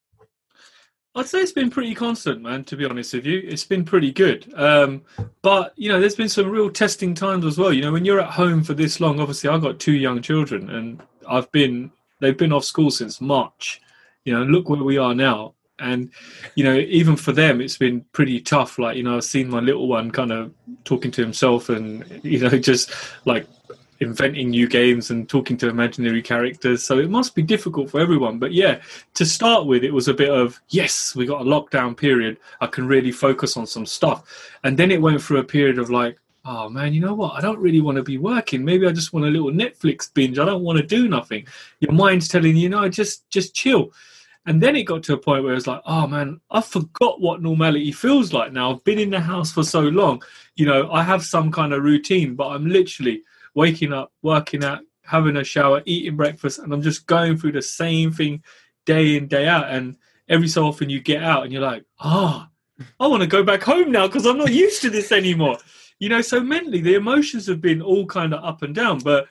[1.19, 2.63] I'd say it's been pretty constant, man.
[2.65, 4.53] To be honest with you, it's been pretty good.
[4.57, 5.03] Um,
[5.43, 7.73] but you know, there's been some real testing times as well.
[7.73, 10.71] You know, when you're at home for this long, obviously, I've got two young children,
[10.71, 13.81] and I've been they've been off school since March.
[14.25, 15.55] You know, look where we are now.
[15.81, 16.11] and
[16.57, 19.61] you know even for them it's been pretty tough like you know i've seen my
[19.61, 20.53] little one kind of
[20.83, 22.91] talking to himself and you know just
[23.25, 23.47] like
[24.01, 26.85] inventing new games and talking to imaginary characters.
[26.85, 28.39] So it must be difficult for everyone.
[28.39, 28.81] But yeah
[29.15, 32.39] to start with it was a bit of yes we got a lockdown period.
[32.61, 34.51] I can really focus on some stuff.
[34.65, 37.35] And then it went through a period of like oh man you know what?
[37.35, 38.65] I don't really want to be working.
[38.65, 40.39] Maybe i just want a little netflix binge.
[40.39, 41.47] I don't want to do nothing.
[41.81, 43.93] Your mind's telling you no just just chill.
[44.47, 47.43] And then it got to a point where it's like, oh man, I forgot what
[47.43, 48.73] normality feels like now.
[48.73, 50.23] I've been in the house for so long.
[50.57, 53.25] You know, I have some kind of routine, but I'm literally
[53.59, 57.63] waking up, working out, having a shower, eating breakfast, and I'm just going through the
[57.63, 58.43] same thing
[58.87, 59.69] day in, day out.
[59.69, 59.97] And
[60.29, 63.43] every so often you get out and you're like, ah, oh, I want to go
[63.43, 65.59] back home now because I'm not used to this anymore.
[65.99, 69.01] You know, so mentally the emotions have been all kind of up and down.
[69.01, 69.27] But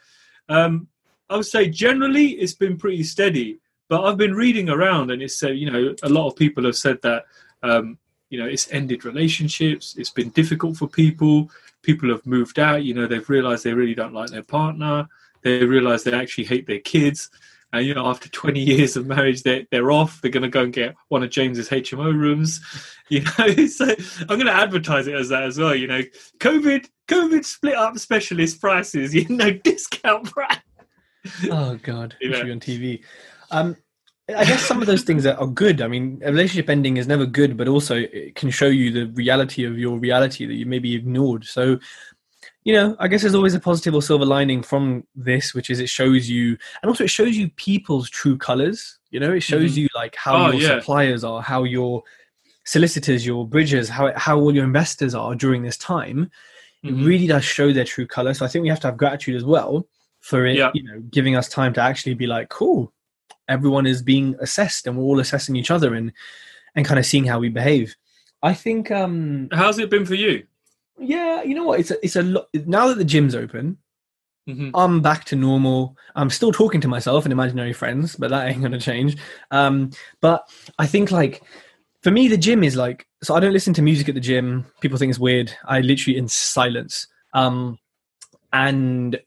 [0.49, 0.87] um,
[1.29, 3.59] I would say generally it's been pretty steady
[3.89, 6.75] but I've been reading around, and it's uh, you know, a lot of people have
[6.75, 7.25] said that,
[7.63, 7.97] um,
[8.29, 9.95] you know, it's ended relationships.
[9.97, 11.49] It's been difficult for people.
[11.87, 12.83] People have moved out.
[12.83, 15.07] You know, they've realised they really don't like their partner.
[15.41, 17.29] They realise they actually hate their kids.
[17.71, 20.19] And you know, after 20 years of marriage, they're, they're off.
[20.19, 22.61] They're going to go and get one of James's HMO rooms.
[23.09, 23.85] You know, so
[24.19, 25.73] I'm going to advertise it as that as well.
[25.73, 26.01] You know,
[26.39, 29.15] COVID, COVID split up specialist prices.
[29.15, 30.57] You know, discount price.
[31.49, 32.41] Oh God, you know.
[32.41, 33.01] on TV.
[33.49, 33.77] Um,
[34.29, 35.81] I guess some of those things are, are, good.
[35.81, 39.07] I mean, a relationship ending is never good, but also it can show you the
[39.13, 41.45] reality of your reality that you maybe ignored.
[41.45, 41.79] So,
[42.65, 45.79] you know, I guess there's always a positive or silver lining from this, which is
[45.79, 48.99] it shows you, and also it shows you people's true colors.
[49.11, 49.81] You know, it shows mm-hmm.
[49.81, 50.79] you like how oh, your yeah.
[50.79, 52.03] suppliers are, how your
[52.65, 56.29] solicitors, your bridges, how how all your investors are during this time.
[56.83, 56.99] Mm-hmm.
[56.99, 58.33] It really does show their true color.
[58.33, 59.87] So I think we have to have gratitude as well
[60.19, 60.71] for it, yeah.
[60.73, 62.91] you know, giving us time to actually be like, cool,
[63.47, 66.11] everyone is being assessed and we're all assessing each other and
[66.75, 67.95] and kind of seeing how we behave.
[68.43, 70.45] I think um how's it been for you?
[70.99, 71.79] Yeah you know what?
[71.79, 73.77] It's a, it's a lot now that the gym's open
[74.47, 74.69] mm-hmm.
[74.75, 75.97] i'm back to normal.
[76.15, 79.17] I'm still talking to myself and imaginary friends but that ain't gonna change.
[79.51, 80.47] Um but
[80.79, 81.43] i think like
[82.01, 84.65] for me the gym is like so i don't listen to music at the gym.
[84.81, 85.53] People think it's weird.
[85.65, 87.07] I literally in silence.
[87.33, 87.79] Um
[88.53, 89.19] and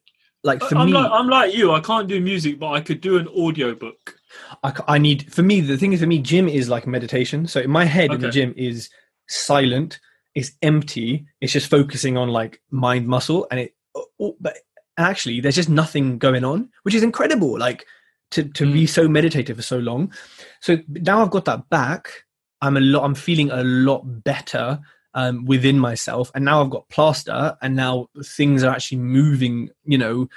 [0.42, 1.72] like for I'm me, like, I'm like you.
[1.72, 4.16] I can't do music, but I could do an audio book.
[4.62, 5.60] I, I need for me.
[5.60, 7.46] The thing is, for me, gym is like meditation.
[7.46, 8.14] So in my head, okay.
[8.14, 8.88] in the gym is
[9.28, 10.00] silent.
[10.34, 11.26] It's empty.
[11.40, 13.74] It's just focusing on like mind muscle, and it.
[13.94, 14.58] Oh, oh, but
[14.96, 17.58] actually, there's just nothing going on, which is incredible.
[17.58, 17.84] Like
[18.30, 18.72] to to mm.
[18.72, 20.12] be so meditative for so long.
[20.60, 22.24] So now I've got that back.
[22.62, 23.04] I'm a lot.
[23.04, 24.80] I'm feeling a lot better
[25.14, 26.30] um, within myself.
[26.34, 30.28] And now I've got plaster, and now things are actually moving, you know,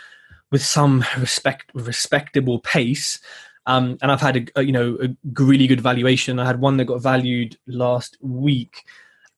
[0.52, 3.20] with some respect, respectable pace.
[3.66, 6.40] Um, and I've had a, a, you know a really good valuation.
[6.40, 8.84] I had one that got valued last week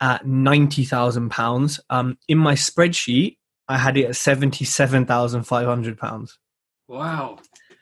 [0.01, 1.79] at ninety thousand um, pounds.
[2.27, 6.39] In my spreadsheet, I had it at seventy-seven thousand five hundred pounds.
[6.87, 7.39] Wow!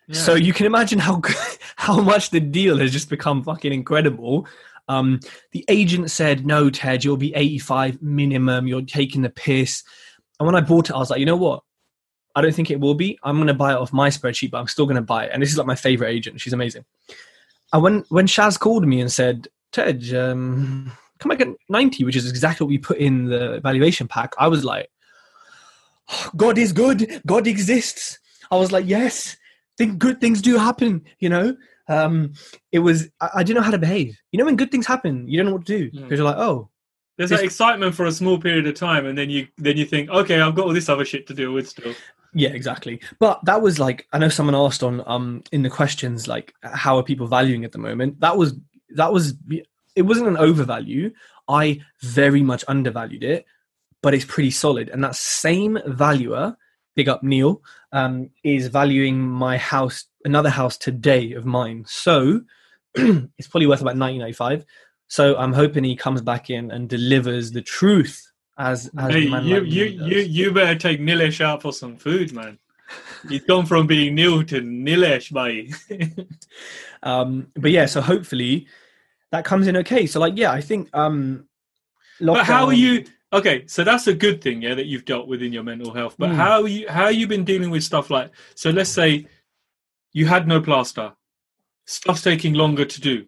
[0.07, 0.19] Yeah.
[0.19, 1.21] So you can imagine how
[1.77, 4.47] how much the deal has just become fucking incredible.
[4.87, 5.19] Um,
[5.51, 8.67] the agent said, "No, Tej, you'll be 85 minimum.
[8.67, 9.83] You're taking the piss."
[10.39, 11.63] And when I bought it, I was like, "You know what?
[12.35, 13.17] I don't think it will be.
[13.23, 15.31] I'm going to buy it off my spreadsheet, but I'm still going to buy it."
[15.33, 16.41] And this is like my favorite agent.
[16.41, 16.85] She's amazing.
[17.71, 22.15] And when when Shaz called me and said, "Tej, um, come back at 90," which
[22.15, 24.89] is exactly what we put in the valuation pack, I was like,
[26.35, 27.21] "God is good.
[27.25, 28.19] God exists."
[28.51, 29.37] I was like, "Yes."
[29.75, 32.33] Think good things do happen, you know um,
[32.71, 34.17] it was I, I, didn't know how to behave.
[34.31, 36.17] You know, when good things happen, you don't know what to do because mm.
[36.17, 36.69] you're like, oh.
[37.17, 40.09] There's that excitement for a small period of time, and then you then you think,
[40.09, 41.93] okay, I've got all this other shit to deal with still.
[42.33, 42.99] Yeah, exactly.
[43.19, 46.97] But that was like I know someone asked on um in the questions like how
[46.97, 48.19] are people valuing at the moment.
[48.19, 48.55] That was
[48.95, 49.35] that was
[49.95, 51.11] it wasn't an overvalue.
[51.47, 53.45] I very much undervalued it,
[54.01, 54.89] but it's pretty solid.
[54.89, 56.57] And that same valuer,
[56.95, 61.85] big up Neil, um, is valuing my house another house today of mine.
[61.87, 62.41] So
[62.95, 64.65] it's probably worth about 1995.
[65.07, 69.29] So I'm hoping he comes back in and delivers the truth as, as hey, you,
[69.29, 72.59] like you, you, you better take Nilesh out for some food, man.
[73.27, 75.67] He's gone from being Neil to Nilesh, by.
[77.03, 78.67] um, but yeah, so hopefully
[79.31, 80.05] that comes in okay.
[80.05, 80.89] So like, yeah, I think.
[80.93, 81.47] Um,
[82.21, 82.33] lockdown...
[82.33, 83.05] But how are you?
[83.31, 86.15] Okay, so that's a good thing, yeah, that you've dealt with in your mental health.
[86.19, 86.35] But mm.
[86.35, 86.87] how you?
[86.87, 88.31] How you been dealing with stuff like?
[88.55, 89.25] So let's say
[90.13, 91.13] you had no plaster.
[91.85, 93.25] Stuff's taking longer to do.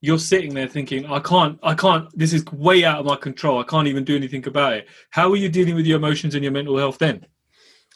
[0.00, 3.58] You're sitting there thinking, I can't, I can't, this is way out of my control.
[3.58, 4.88] I can't even do anything about it.
[5.10, 7.26] How are you dealing with your emotions and your mental health then?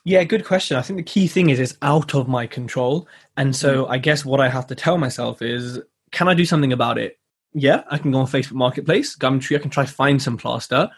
[0.05, 0.77] Yeah, good question.
[0.77, 3.07] I think the key thing is it's out of my control.
[3.37, 3.91] And so mm.
[3.91, 7.19] I guess what I have to tell myself is, can I do something about it?
[7.55, 10.91] yeah, I can go on Facebook Marketplace, Gumtree, I can try to find some plaster.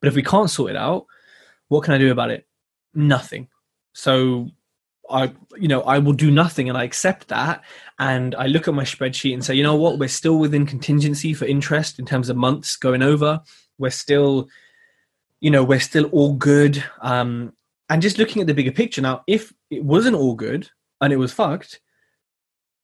[0.00, 1.06] But if we can't sort it out,
[1.68, 2.46] what can I do about it?
[2.94, 3.48] Nothing.
[3.92, 4.48] So
[5.10, 7.62] I, you know, I will do nothing, and I accept that.
[7.98, 11.34] And I look at my spreadsheet and say, you know what, we're still within contingency
[11.34, 13.40] for interest in terms of months going over.
[13.78, 14.48] We're still,
[15.40, 16.82] you know, we're still all good.
[17.00, 17.52] Um,
[17.88, 21.16] and just looking at the bigger picture now, if it wasn't all good and it
[21.16, 21.80] was fucked,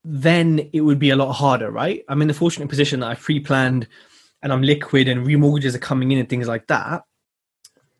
[0.05, 2.05] then it would be a lot harder, right?
[2.09, 3.89] I'm in the fortunate position that I've pre-planned
[4.43, 7.05] and I'm liquid and remortgages are coming in and things like that.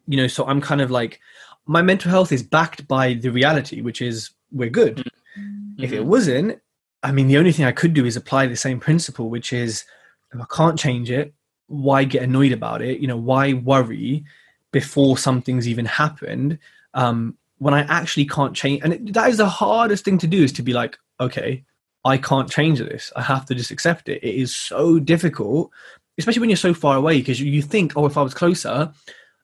[0.07, 1.21] You know, so I'm kind of like
[1.67, 4.97] my mental health is backed by the reality, which is we're good.
[5.39, 5.83] Mm-hmm.
[5.83, 6.09] If it mm-hmm.
[6.09, 6.61] wasn't,
[7.03, 9.85] I mean, the only thing I could do is apply the same principle, which is
[10.33, 11.35] if I can't change it,
[11.67, 13.01] why get annoyed about it?
[13.01, 14.25] You know, why worry
[14.73, 16.59] before something's even happened?
[16.93, 20.43] Um, when I actually can't change, and it, that is the hardest thing to do
[20.43, 21.65] is to be like, okay,
[22.05, 23.13] I can't change this.
[23.17, 24.23] I have to just accept it.
[24.23, 25.71] It is so difficult,
[26.19, 28.93] especially when you're so far away because you think, oh, if I was closer,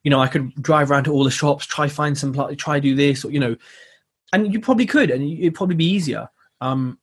[0.03, 2.95] you know, I could drive around to all the shops, try find some, try do
[2.95, 3.55] this, or you know,
[4.33, 6.29] and you probably could, and it'd probably be easier.
[6.59, 6.99] Um,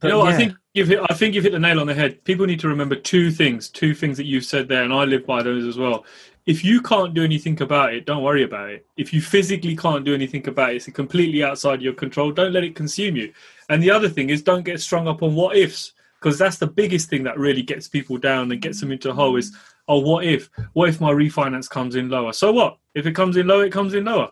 [0.00, 0.30] but, you know, yeah.
[0.30, 2.22] I think you've hit, I think you've hit the nail on the head.
[2.24, 5.26] People need to remember two things, two things that you've said there, and I live
[5.26, 6.04] by those as well.
[6.46, 8.86] If you can't do anything about it, don't worry about it.
[8.96, 12.32] If you physically can't do anything about it, it's completely outside your control.
[12.32, 13.32] Don't let it consume you.
[13.68, 16.66] And the other thing is don't get strung up on what ifs because that's the
[16.66, 19.54] biggest thing that really gets people down and gets them into a hole is
[19.88, 20.50] oh what if?
[20.74, 22.32] What if my refinance comes in lower?
[22.32, 22.78] So what?
[22.94, 24.30] If it comes in lower it comes in lower.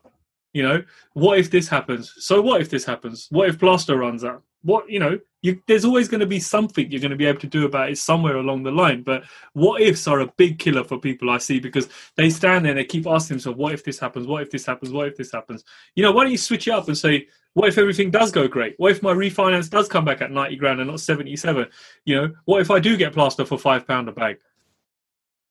[0.53, 2.15] You know what if this happens?
[2.19, 3.29] So what if this happens?
[3.31, 4.43] What if plaster runs out?
[4.63, 7.41] What you know you, there's always going to be something you're going to be able
[7.41, 9.03] to do about it somewhere along the line.
[9.03, 12.73] But what ifs are a big killer for people i see because they stand there
[12.73, 14.27] and they keep asking themselves what if this happens?
[14.27, 14.93] What if this happens?
[14.93, 15.63] What if this happens?
[15.95, 18.47] You know why don't you switch it up and say what if everything does go
[18.47, 18.75] great?
[18.77, 21.67] What if my refinance does come back at 90 grand and not 77?
[22.05, 24.37] You know, what if I do get plaster for five pound a bag?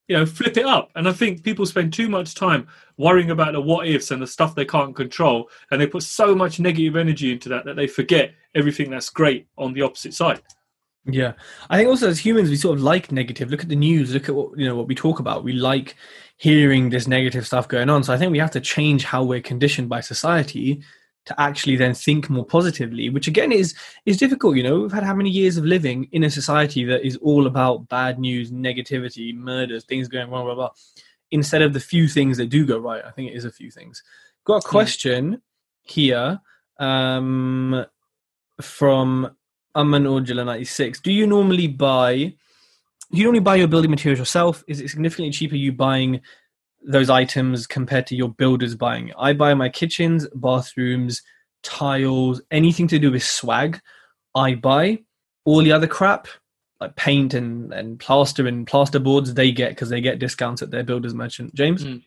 [0.07, 0.91] You know, flip it up.
[0.95, 4.27] And I think people spend too much time worrying about the what ifs and the
[4.27, 5.49] stuff they can't control.
[5.71, 9.47] And they put so much negative energy into that that they forget everything that's great
[9.57, 10.41] on the opposite side.
[11.07, 11.33] Yeah,
[11.69, 13.51] I think also as humans we sort of like negative.
[13.51, 14.13] Look at the news.
[14.13, 15.43] Look at what you know what we talk about.
[15.43, 15.95] We like
[16.37, 18.03] hearing this negative stuff going on.
[18.03, 20.83] So I think we have to change how we're conditioned by society
[21.25, 25.03] to actually then think more positively which again is is difficult you know we've had
[25.03, 29.35] how many years of living in a society that is all about bad news negativity
[29.35, 30.73] murders things going wrong blah blah blah.
[31.31, 33.71] instead of the few things that do go right i think it is a few
[33.71, 34.03] things
[34.45, 34.71] got a hmm.
[34.71, 35.41] question
[35.81, 36.39] here
[36.79, 37.85] um
[38.61, 39.35] from
[39.73, 42.33] Aman Ojala 96 do you normally buy
[43.11, 46.21] do you normally buy your building materials yourself is it significantly cheaper you buying
[46.87, 49.11] those items compared to your builders buying.
[49.17, 51.21] I buy my kitchens, bathrooms,
[51.63, 53.79] tiles, anything to do with swag.
[54.33, 54.99] I buy
[55.45, 56.27] all the other crap
[56.81, 60.71] like paint and, and plaster and plaster boards they get because they get discounts at
[60.71, 61.53] their builders merchant.
[61.55, 61.85] James?
[61.85, 62.03] Mm.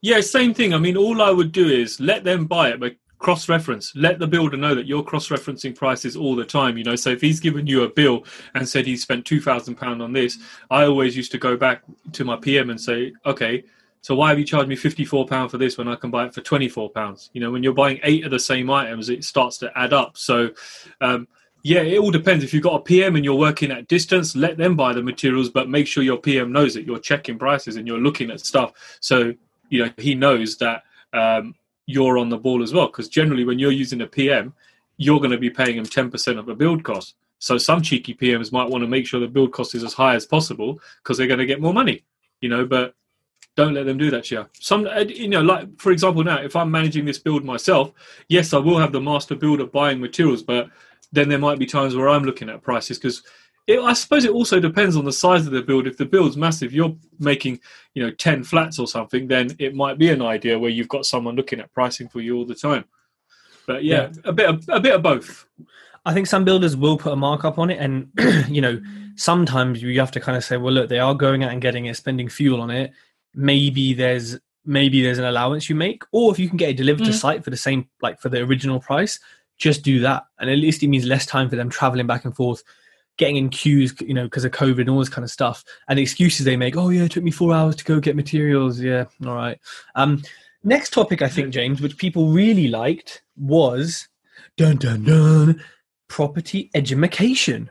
[0.00, 0.72] Yeah, same thing.
[0.74, 3.92] I mean, all I would do is let them buy it, but cross reference.
[3.96, 6.78] Let the builder know that you're cross referencing prices all the time.
[6.78, 8.24] You know, so if he's given you a bill
[8.54, 10.38] and said he spent two thousand pound on this,
[10.70, 13.64] I always used to go back to my PM and say, okay,
[14.06, 16.40] so why have you charged me £54 for this when I can buy it for
[16.40, 17.30] £24?
[17.32, 20.16] You know, when you're buying eight of the same items, it starts to add up.
[20.16, 20.50] So,
[21.00, 21.26] um,
[21.64, 22.44] yeah, it all depends.
[22.44, 25.50] If you've got a PM and you're working at distance, let them buy the materials,
[25.50, 28.74] but make sure your PM knows that you're checking prices and you're looking at stuff.
[29.00, 29.34] So,
[29.70, 32.86] you know, he knows that um, you're on the ball as well.
[32.86, 34.54] Because generally, when you're using a PM,
[34.98, 37.16] you're going to be paying him 10% of a build cost.
[37.40, 40.14] So some cheeky PMs might want to make sure the build cost is as high
[40.14, 42.04] as possible because they're going to get more money,
[42.40, 42.64] you know.
[42.64, 42.94] But
[43.56, 44.46] don't let them do that to you.
[44.60, 47.90] Some, uh, you know, like for example, now if I'm managing this build myself,
[48.28, 50.68] yes, I will have the master builder buying materials, but
[51.10, 53.22] then there might be times where I'm looking at prices because
[53.68, 55.86] I suppose it also depends on the size of the build.
[55.88, 57.58] If the build's massive, you're making,
[57.94, 61.06] you know, ten flats or something, then it might be an idea where you've got
[61.06, 62.84] someone looking at pricing for you all the time.
[63.66, 64.20] But yeah, yeah.
[64.24, 65.46] a bit of a bit of both.
[66.04, 68.08] I think some builders will put a markup on it, and
[68.48, 68.80] you know,
[69.16, 71.86] sometimes you have to kind of say, well, look, they are going out and getting
[71.86, 72.92] it, spending fuel on it
[73.36, 77.02] maybe there's maybe there's an allowance you make or if you can get it delivered
[77.02, 77.06] mm.
[77.06, 79.20] to site for the same like for the original price
[79.58, 80.24] just do that.
[80.38, 82.62] And at least it means less time for them traveling back and forth
[83.16, 85.98] getting in queues you know because of covid and all this kind of stuff and
[85.98, 88.78] the excuses they make oh yeah it took me four hours to go get materials.
[88.80, 89.58] Yeah all right.
[89.94, 90.22] Um
[90.62, 94.08] next topic i think james which people really liked was
[94.56, 95.62] dun dun dun
[96.08, 97.70] property education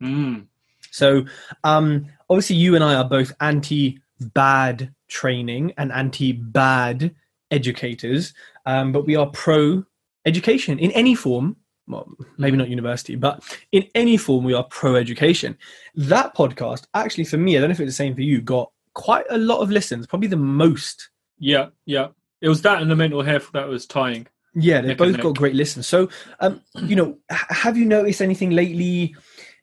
[0.00, 0.46] mm.
[0.92, 1.24] so
[1.64, 7.14] um obviously you and i are both anti bad training and anti bad
[7.50, 8.34] educators,
[8.66, 9.84] um, but we are pro
[10.26, 11.56] education in any form,
[11.88, 12.08] well,
[12.38, 13.42] maybe not university, but
[13.72, 15.56] in any form, we are pro education.
[15.94, 18.70] That podcast, actually, for me, I don't know if it's the same for you, got
[18.94, 21.10] quite a lot of listens, probably the most.
[21.38, 22.08] Yeah, yeah.
[22.40, 24.26] It was that and the mental health that was tying.
[24.54, 25.86] Yeah, they both got great listens.
[25.86, 26.08] So,
[26.40, 29.14] um, you know, have you noticed anything lately?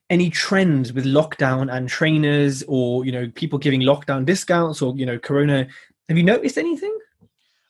[0.10, 5.06] Any trends with lockdown and trainers, or you know, people giving lockdown discounts, or you
[5.06, 5.68] know, Corona?
[6.08, 6.98] Have you noticed anything?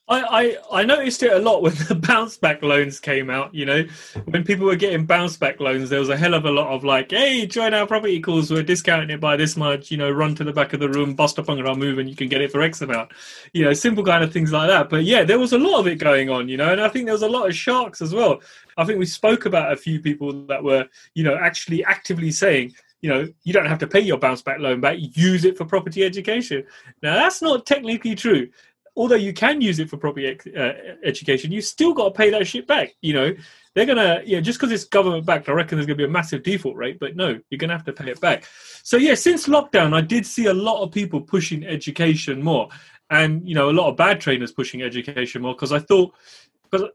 [0.10, 3.53] I, I, I noticed it a lot when the bounce back loans came out.
[3.53, 3.86] You know,
[4.26, 6.84] when people were getting bounce back loans, there was a hell of a lot of
[6.84, 8.49] like, "Hey, join our property calls.
[8.49, 11.14] We're discounting it by this much." You know, run to the back of the room,
[11.14, 13.12] bust up on our move, and you can get it for X amount.
[13.53, 14.89] You know, simple kind of things like that.
[14.89, 16.47] But yeah, there was a lot of it going on.
[16.47, 18.41] You know, and I think there was a lot of sharks as well.
[18.78, 22.74] I think we spoke about a few people that were, you know, actually actively saying.
[23.01, 24.97] You know, you don't have to pay your bounce back loan back.
[24.99, 26.64] Use it for property education.
[27.03, 28.49] Now, that's not technically true
[28.98, 30.74] although you can use it for property uh,
[31.04, 32.95] education, you still got to pay that shit back.
[33.02, 33.34] You know,
[33.76, 36.41] they're gonna, yeah, just because it's government backed, I reckon there's gonna be a massive
[36.41, 38.45] default rate, but no, you're gonna have to pay it back.
[38.82, 42.70] So yeah, since lockdown, I did see a lot of people pushing education more,
[43.12, 46.16] and you know, a lot of bad trainers pushing education more because I thought,
[46.64, 46.89] because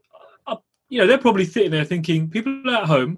[0.45, 0.57] uh,
[0.89, 3.17] you know, they're probably sitting there thinking, people are at home,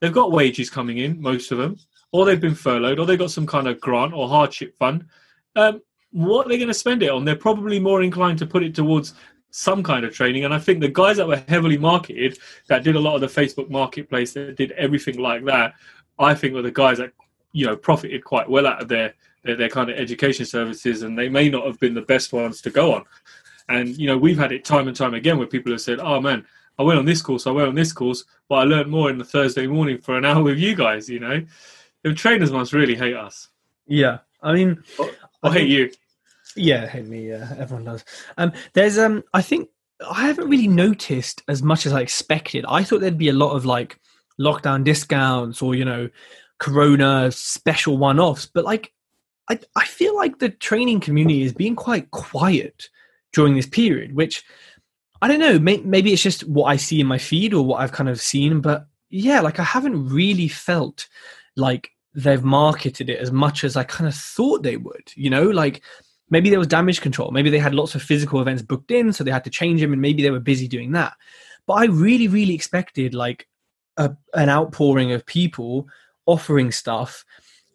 [0.00, 1.76] they've got wages coming in, most of them,
[2.10, 5.04] or they've been furloughed, or they've got some kind of grant or hardship fund.
[5.56, 5.82] Um,
[6.14, 7.24] what they're going to spend it on?
[7.24, 9.14] They're probably more inclined to put it towards
[9.50, 10.44] some kind of training.
[10.44, 12.38] And I think the guys that were heavily marketed,
[12.68, 15.74] that did a lot of the Facebook marketplace, that did everything like that,
[16.18, 17.12] I think were the guys that
[17.52, 21.18] you know profited quite well out of their their, their kind of education services, and
[21.18, 23.04] they may not have been the best ones to go on.
[23.68, 26.20] And you know, we've had it time and time again where people have said, "Oh
[26.20, 26.44] man,
[26.78, 29.18] I went on this course, I went on this course, but I learned more in
[29.18, 31.44] the Thursday morning for an hour with you guys." You know,
[32.02, 33.48] the trainers must really hate us
[33.86, 35.10] Yeah, I mean, or
[35.42, 35.90] I hate think- you.
[36.56, 37.28] Yeah, hate me.
[37.28, 38.04] Yeah, everyone does.
[38.36, 39.68] Um, there's um, I think
[40.08, 42.64] I haven't really noticed as much as I expected.
[42.68, 43.98] I thought there'd be a lot of like
[44.40, 46.08] lockdown discounts or you know,
[46.58, 48.92] Corona special one-offs, but like,
[49.48, 52.88] I I feel like the training community is being quite quiet
[53.32, 54.44] during this period, which
[55.20, 55.58] I don't know.
[55.58, 58.20] May, maybe it's just what I see in my feed or what I've kind of
[58.20, 61.08] seen, but yeah, like I haven't really felt
[61.56, 65.12] like they've marketed it as much as I kind of thought they would.
[65.14, 65.82] You know, like
[66.30, 67.30] maybe there was damage control.
[67.30, 69.92] Maybe they had lots of physical events booked in so they had to change them
[69.92, 71.14] and maybe they were busy doing that.
[71.66, 73.48] But i really really expected like
[73.96, 75.86] a, an outpouring of people
[76.26, 77.24] offering stuff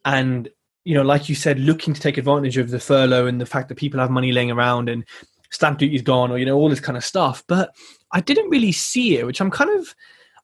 [0.06, 0.50] and
[0.84, 3.70] you know like you said looking to take advantage of the furlough and the fact
[3.70, 5.06] that people have money laying around and
[5.50, 7.43] stamp duty's gone or you know all this kind of stuff.
[7.47, 7.74] But
[8.12, 9.95] i didn't really see it which i'm kind of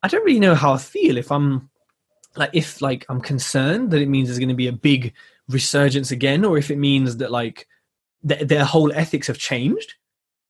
[0.04, 1.70] i don't really know how i feel if i'm
[2.36, 5.14] like if like i'm concerned that it means there's going to be a big
[5.50, 7.68] resurgence again or if it means that like
[8.28, 9.94] th- their whole ethics have changed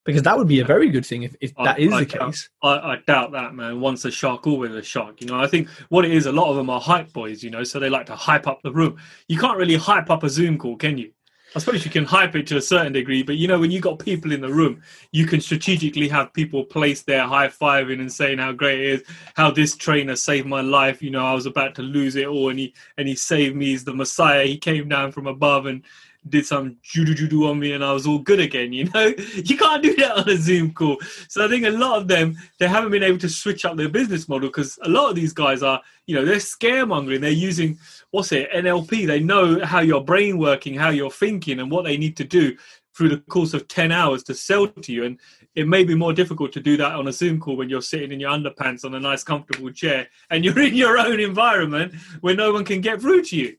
[0.04, 2.06] because that would be a very good thing if, if I- that is I the
[2.06, 3.80] doubt- case I, I doubt that, man.
[3.80, 5.20] Once a shark, always a shark.
[5.20, 7.42] You know, I think what it is, a lot of them are hype boys.
[7.42, 8.98] You know, so they like to hype up the room.
[9.28, 11.10] You can't really hype up a Zoom call, can you?
[11.54, 13.80] I suppose you can hype it to a certain degree, but you know, when you
[13.80, 18.12] got people in the room, you can strategically have people place their high fiving and
[18.12, 19.02] saying how great it is,
[19.36, 21.00] how this trainer saved my life.
[21.00, 23.66] You know, I was about to lose it all, and he and he saved me.
[23.66, 24.44] He's the Messiah.
[24.44, 25.82] He came down from above and
[26.28, 28.72] did some judo judo on me, and I was all good again.
[28.72, 30.98] You know, you can't do that on a Zoom call.
[31.28, 33.88] So I think a lot of them they haven't been able to switch up their
[33.88, 37.20] business model because a lot of these guys are, you know, they're scaremongering.
[37.20, 37.78] They're using
[38.10, 39.06] what's it NLP.
[39.06, 42.56] They know how your brain working, how you're thinking, and what they need to do
[42.96, 45.20] through the course of 10 hours to sell to you and
[45.54, 48.10] it may be more difficult to do that on a zoom call when you're sitting
[48.10, 52.34] in your underpants on a nice comfortable chair and you're in your own environment where
[52.34, 53.56] no one can get through to you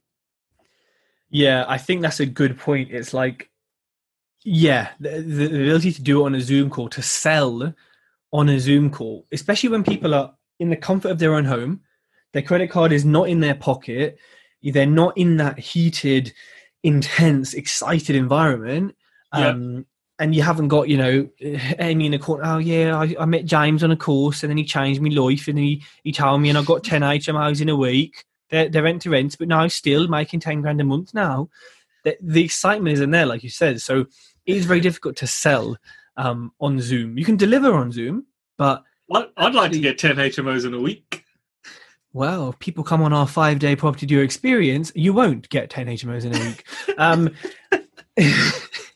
[1.30, 3.50] yeah i think that's a good point it's like
[4.44, 7.74] yeah the, the ability to do it on a zoom call to sell
[8.32, 11.80] on a zoom call especially when people are in the comfort of their own home
[12.32, 14.18] their credit card is not in their pocket
[14.62, 16.32] they're not in that heated
[16.82, 18.94] intense excited environment
[19.34, 19.48] Yeah.
[19.48, 19.86] um,
[20.20, 21.28] and you haven't got you know
[21.78, 24.56] amy in the corner oh yeah I, I met james on a course and then
[24.58, 27.68] he changed my life and he, he told me and i got 10 hmos in
[27.68, 31.14] a week they're, they're rent to rent but now still making 10 grand a month
[31.14, 31.48] now.
[32.04, 33.80] The, the excitement isn't there like you said.
[33.80, 34.00] So
[34.46, 35.76] it is very difficult to sell
[36.16, 37.18] um, on zoom.
[37.18, 38.26] You can deliver on zoom
[38.56, 38.82] but
[39.12, 41.24] I- i'd like to get 10 hmos in a week.
[42.12, 45.86] Well, if people come on our five day property deal experience, you won't get 10
[45.88, 46.66] HMOs in a week.
[46.98, 47.30] um,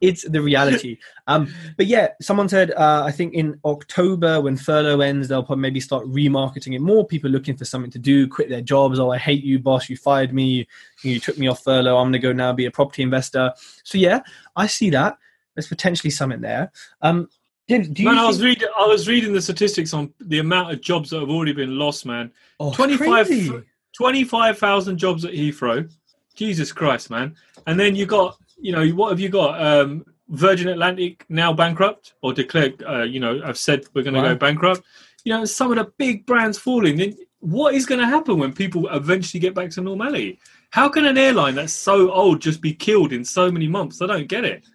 [0.00, 0.98] it's the reality.
[1.26, 5.62] Um, but yeah, someone said, uh, I think in October when furlough ends, they'll probably
[5.62, 7.06] maybe start remarketing it more.
[7.06, 8.98] People looking for something to do, quit their jobs.
[8.98, 9.88] Oh, I hate you, boss.
[9.88, 10.66] You fired me.
[11.02, 11.96] You, you took me off furlough.
[11.96, 13.52] I'm going to go now be a property investor.
[13.84, 14.20] So yeah,
[14.56, 15.18] I see that.
[15.54, 16.70] There's potentially something there.
[17.02, 17.28] Um,
[17.68, 18.68] James, do you Man, I was reading.
[18.78, 22.06] I was reading the statistics on the amount of jobs that have already been lost.
[22.06, 23.62] Man, oh, it's 25 crazy.
[23.94, 25.90] 25,000 jobs at Heathrow.
[26.34, 27.36] Jesus Christ, man!
[27.66, 29.60] And then you got, you know, what have you got?
[29.60, 34.22] Um, Virgin Atlantic now bankrupt or declared, uh, you know, I've said we're going to
[34.22, 34.82] go bankrupt.
[35.24, 36.96] You know, some of the big brands falling.
[36.96, 40.38] Then what is going to happen when people eventually get back to normality?
[40.70, 44.02] How can an airline that's so old just be killed in so many months?
[44.02, 44.66] I don't get it.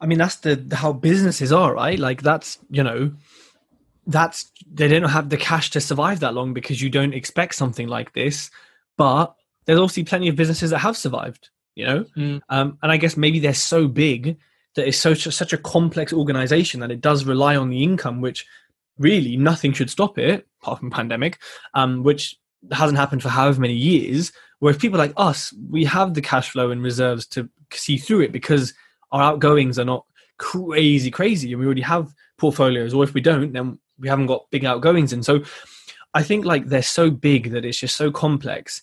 [0.00, 1.98] I mean, that's the how businesses are, right?
[1.98, 3.12] Like that's you know,
[4.06, 7.86] that's they don't have the cash to survive that long because you don't expect something
[7.86, 8.50] like this.
[8.96, 9.34] But
[9.64, 12.40] there's obviously plenty of businesses that have survived, you know, Mm.
[12.48, 14.36] um, and I guess maybe they're so big
[14.74, 18.46] that it's so such a complex organization that it does rely on the income, which
[18.98, 21.38] really nothing should stop it apart from pandemic,
[21.74, 22.36] um, which
[22.70, 24.32] hasn't happened for however many years.
[24.60, 28.32] Whereas people like us, we have the cash flow and reserves to see through it
[28.32, 28.72] because
[29.10, 30.06] our outgoings are not
[30.38, 32.94] crazy, crazy, and we already have portfolios.
[32.94, 35.12] Or if we don't, then we haven't got big outgoings.
[35.12, 35.42] And so,
[36.14, 38.82] I think like they're so big that it's just so complex.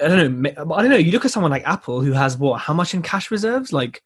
[0.00, 0.50] I don't know.
[0.74, 0.96] I don't know.
[0.96, 2.60] You look at someone like Apple, who has what?
[2.60, 3.72] How much in cash reserves?
[3.72, 4.02] Like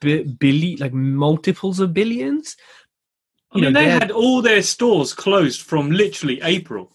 [0.00, 2.56] bi- billi, like multiples of billions.
[3.52, 6.92] I mean, know, they had all their stores closed from literally April.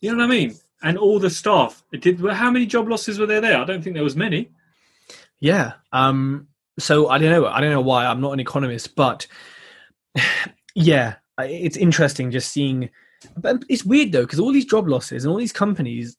[0.00, 0.54] You know what I mean?
[0.82, 1.82] And all the staff.
[1.92, 2.20] It did.
[2.20, 3.40] How many job losses were there?
[3.40, 4.50] There, I don't think there was many.
[5.40, 5.74] Yeah.
[5.92, 6.48] Um.
[6.78, 7.46] So I don't know.
[7.46, 8.04] I don't know why.
[8.06, 9.26] I'm not an economist, but
[10.74, 12.90] yeah, it's interesting just seeing.
[13.36, 16.16] But it's weird though because all these job losses and all these companies,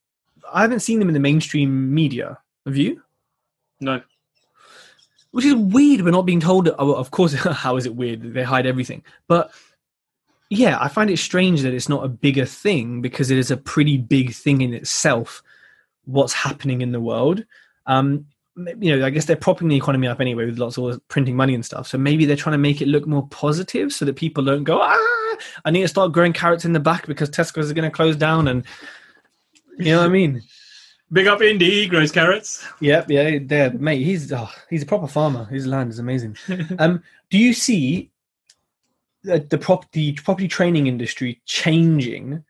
[0.52, 2.38] I haven't seen them in the mainstream media.
[2.66, 3.02] Have you?
[3.80, 4.02] No.
[5.32, 6.02] Which is weird.
[6.02, 6.70] We're not being told.
[6.80, 7.34] Oh, of course.
[7.34, 8.34] How is it weird?
[8.34, 9.04] They hide everything.
[9.28, 9.52] But
[10.50, 13.58] yeah, I find it strange that it's not a bigger thing because it is a
[13.58, 15.44] pretty big thing in itself.
[16.06, 17.46] What's happening in the world?
[17.86, 21.36] Um, you know, I guess they're propping the economy up anyway with lots of printing
[21.36, 21.88] money and stuff.
[21.88, 24.80] So maybe they're trying to make it look more positive so that people don't go,
[24.82, 27.96] ah, I need to start growing carrots in the back because Tesco's is going to
[27.96, 28.48] close down.
[28.48, 28.64] And
[29.78, 30.42] you know what I mean?
[31.12, 32.66] Big up Indy, he grows carrots.
[32.82, 34.04] Yep, yeah, there, mate.
[34.04, 35.46] He's oh, he's a proper farmer.
[35.46, 36.36] His land is amazing.
[36.80, 38.10] um, do you see
[39.24, 42.44] the, the prop the property training industry changing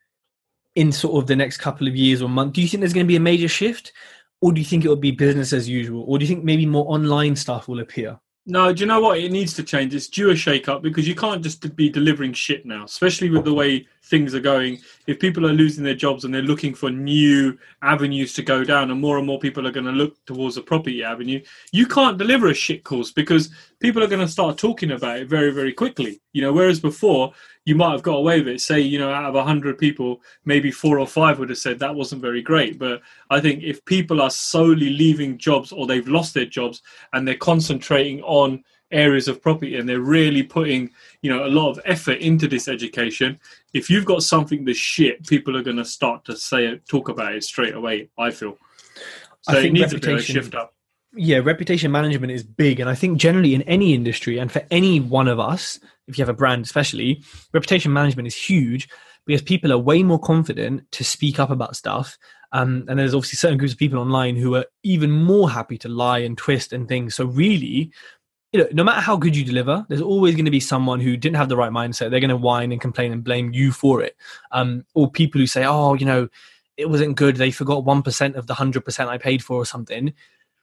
[0.75, 2.53] in sort of the next couple of years or months?
[2.53, 3.91] Do you think there's going to be a major shift,
[4.39, 6.65] or do you think it will be business as usual, or do you think maybe
[6.65, 8.17] more online stuff will appear?
[8.45, 9.17] No, do you know what?
[9.17, 9.93] It needs to change.
[9.95, 13.43] It's due a shake up because you can't just be delivering shit now, especially with
[13.43, 14.79] the way things are going.
[15.07, 18.91] If people are losing their jobs and they're looking for new avenues to go down,
[18.91, 21.41] and more and more people are going to look towards a property avenue,
[21.71, 23.49] you can't deliver a shit course because
[23.79, 26.21] people are going to start talking about it very, very quickly.
[26.33, 27.33] You know, whereas before
[27.65, 28.61] you might have got away with it.
[28.61, 31.95] Say, you know, out of hundred people, maybe four or five would have said that
[31.95, 32.77] wasn't very great.
[32.79, 36.81] But I think if people are solely leaving jobs or they've lost their jobs
[37.13, 40.89] and they're concentrating on areas of property and they're really putting
[41.21, 43.37] you know a lot of effort into this education
[43.75, 47.09] if you've got something that's shit people are going to start to say it talk
[47.09, 48.57] about it straight away i feel
[49.47, 50.75] I so it think needs a bit of a reputation- shift up
[51.17, 52.79] yeah, reputation management is big.
[52.79, 56.21] And I think generally in any industry, and for any one of us, if you
[56.21, 57.23] have a brand especially,
[57.53, 58.89] reputation management is huge
[59.25, 62.17] because people are way more confident to speak up about stuff.
[62.51, 65.89] Um, and there's obviously certain groups of people online who are even more happy to
[65.89, 67.15] lie and twist and things.
[67.15, 67.91] So really,
[68.55, 71.17] you know, no matter how good you deliver, there's always going to be someone who
[71.17, 72.09] didn't have the right mindset.
[72.09, 74.15] They're going to whine and complain and blame you for it.
[74.53, 76.29] Um, or people who say, oh, you know,
[76.77, 77.35] it wasn't good.
[77.35, 80.13] They forgot 1% of the 100% I paid for or something.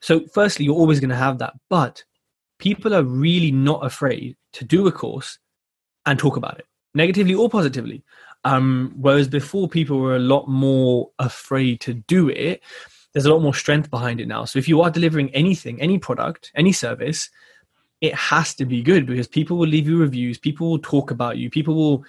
[0.01, 1.53] So, firstly, you're always going to have that.
[1.69, 2.03] But
[2.59, 5.39] people are really not afraid to do a course
[6.07, 8.03] and talk about it, negatively or positively.
[8.45, 12.63] Um, whereas before, people were a lot more afraid to do it.
[13.13, 14.47] There's a lot more strength behind it now.
[14.47, 17.29] So, if you are delivering anything, any product, any service,
[18.03, 21.39] it has to be good because people will leave you reviews, people will talk about
[21.39, 22.05] you, people will,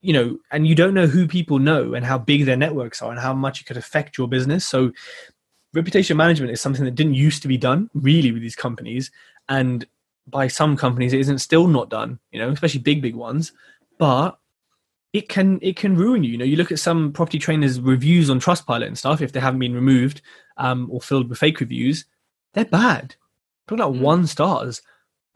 [0.00, 3.10] you know, and you don't know who people know and how big their networks are
[3.10, 4.64] and how much it could affect your business.
[4.64, 4.92] So,
[5.74, 9.10] reputation management is something that didn't used to be done really with these companies.
[9.48, 9.84] And
[10.28, 13.52] by some companies it isn't still not done you know especially big big ones.
[13.98, 14.38] But
[15.12, 16.30] it can it can ruin you.
[16.30, 19.40] You know you look at some property trainers reviews on trustpilot and stuff if they
[19.40, 20.22] haven't been removed
[20.56, 22.04] um, or filled with fake reviews
[22.54, 23.16] they're bad.
[23.66, 24.00] Talking about Mm.
[24.00, 24.82] one stars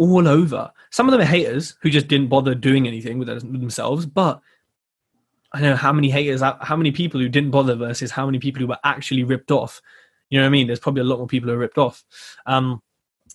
[0.01, 4.07] all over some of them are haters who just didn't bother doing anything with themselves
[4.07, 4.40] but
[5.53, 8.61] i know how many haters how many people who didn't bother versus how many people
[8.61, 9.80] who were actually ripped off
[10.30, 10.66] you know what I mean?
[10.68, 12.05] There's probably a lot more people who are ripped off.
[12.46, 12.80] Um,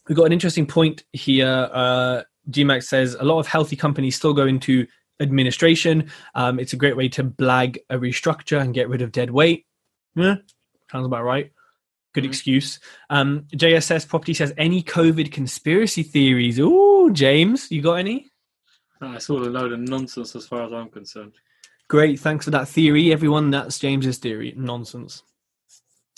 [0.08, 1.70] we've got an interesting point here.
[1.72, 4.88] Uh, GMAX says a lot of healthy companies still go into
[5.20, 6.10] administration.
[6.36, 9.66] Um, it's a great way to blag a restructure and get rid of dead weight.
[10.16, 10.36] Yeah,
[10.90, 11.52] sounds about right.
[12.16, 12.28] Good Mhm.
[12.28, 12.80] excuse.
[13.10, 16.58] Um, JSS Property says any COVID conspiracy theories.
[16.60, 18.32] Ooh, James, you got any?
[19.02, 21.34] That's all a load of nonsense as far as I'm concerned.
[21.90, 23.52] Great, thanks for that theory, everyone.
[23.52, 24.54] That's James's theory.
[24.56, 25.24] Nonsense.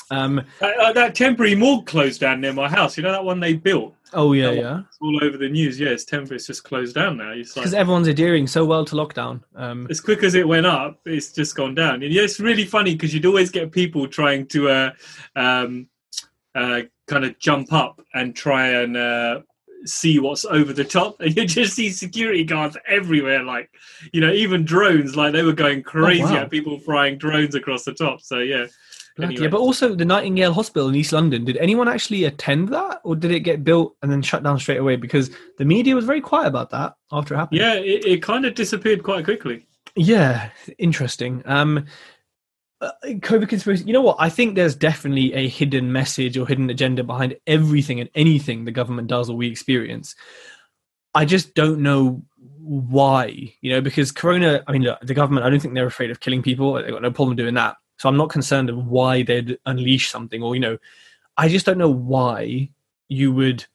[0.10, 2.98] Um, Uh, uh, that temporary morgue closed down near my house.
[2.98, 3.94] You know that one they built?
[4.14, 4.80] oh yeah, yeah.
[4.88, 5.80] It's all over the news.
[5.80, 6.38] Yeah, it's temporary.
[6.38, 7.32] It's just closed down now.
[7.32, 9.42] It's like, Because everyone's adhering so well to lockdown.
[9.56, 12.04] Um, as quick as it went up, it's just gone down.
[12.04, 14.92] And yeah, it's really funny because you'd always get people trying to uh,
[15.36, 15.88] um,
[16.56, 19.42] uh, kind of jump up and try and uh,
[19.86, 23.44] see what's over the top, and you just see security guards everywhere.
[23.44, 23.70] Like,
[24.14, 25.16] you know, even drones.
[25.16, 26.38] Like they were going crazy wow.
[26.38, 28.22] at people flying drones across the top.
[28.22, 28.68] So yeah.
[29.20, 29.44] Anyway.
[29.44, 31.46] Yeah, but also the Nightingale Hospital in East London.
[31.46, 34.78] Did anyone actually attend that, or did it get built and then shut down straight
[34.78, 34.96] away?
[34.96, 37.60] Because the media was very quiet about that after it happened.
[37.60, 39.66] Yeah, it, it kind of disappeared quite quickly.
[39.96, 41.42] Yeah, interesting.
[41.46, 41.86] Um,
[42.80, 43.86] uh, COVID conspiracy.
[43.86, 44.18] You know what?
[44.20, 48.72] I think there's definitely a hidden message or hidden agenda behind everything and anything the
[48.72, 50.16] government does or we experience.
[51.16, 52.24] I just don't know
[52.60, 53.56] why.
[53.62, 54.64] You know, because Corona.
[54.68, 55.48] I mean, look, the government.
[55.48, 56.74] I don't think they're afraid of killing people.
[56.74, 57.78] They've got no problem doing that.
[57.98, 60.78] So I'm not concerned of why they'd unleash something or you know.
[61.38, 62.70] I just don't know why
[63.10, 63.66] you would.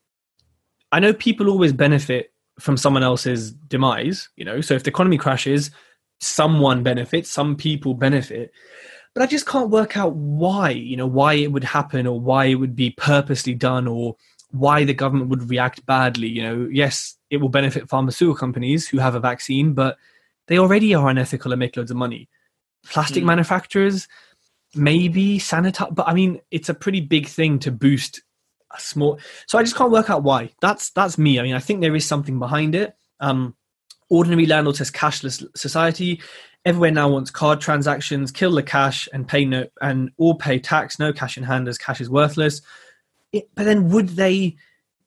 [0.90, 4.28] I know people always benefit from someone else's demise.
[4.36, 5.70] You know, so if the economy crashes
[6.22, 8.52] someone benefits, some people benefit.
[9.14, 12.46] But I just can't work out why, you know, why it would happen or why
[12.46, 14.16] it would be purposely done or
[14.52, 16.28] why the government would react badly.
[16.28, 19.98] You know, yes, it will benefit pharmaceutical companies who have a vaccine, but
[20.46, 22.28] they already are unethical and make loads of money.
[22.90, 23.26] Plastic Mm.
[23.26, 24.08] manufacturers,
[24.74, 28.22] maybe sanitize, but I mean, it's a pretty big thing to boost
[28.74, 29.18] a small.
[29.46, 30.50] So I just can't work out why.
[30.60, 31.38] That's that's me.
[31.38, 32.96] I mean, I think there is something behind it.
[33.20, 33.54] Um,
[34.08, 36.20] ordinary landlord says cashless society.
[36.64, 40.98] Everywhere now wants card transactions, kill the cash, and pay no and all pay tax.
[40.98, 42.62] No cash in hand as cash is worthless.
[43.32, 44.56] It, but then would they?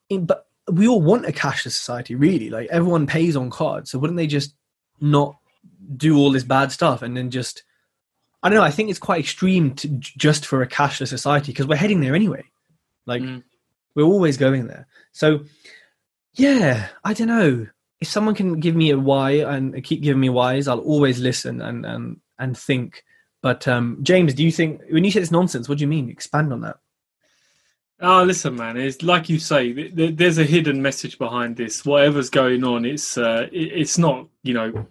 [0.10, 2.50] in- But we all want a cashless society, really.
[2.50, 4.54] Like everyone pays on cards, so wouldn't they just
[5.00, 5.38] not
[5.97, 7.63] do all this bad stuff and then just?
[8.43, 8.63] I don't know.
[8.63, 12.13] I think it's quite extreme to just for a cashless society because we're heading there
[12.16, 12.43] anyway.
[13.07, 13.43] Like Mm.
[13.95, 14.88] we're always going there.
[15.13, 15.41] So
[16.36, 17.68] yeah, I don't know.
[18.01, 21.61] If someone can give me a why and keep giving me whys, I'll always listen
[21.61, 23.03] and and and think.
[23.41, 26.09] But um, James, do you think when you say it's nonsense, what do you mean?
[26.09, 26.78] Expand on that.
[28.01, 28.76] Oh, listen, man.
[28.76, 29.72] It's like you say.
[29.72, 31.86] th- th- There's a hidden message behind this.
[31.86, 34.86] Whatever's going on, it's uh, it- it's not you know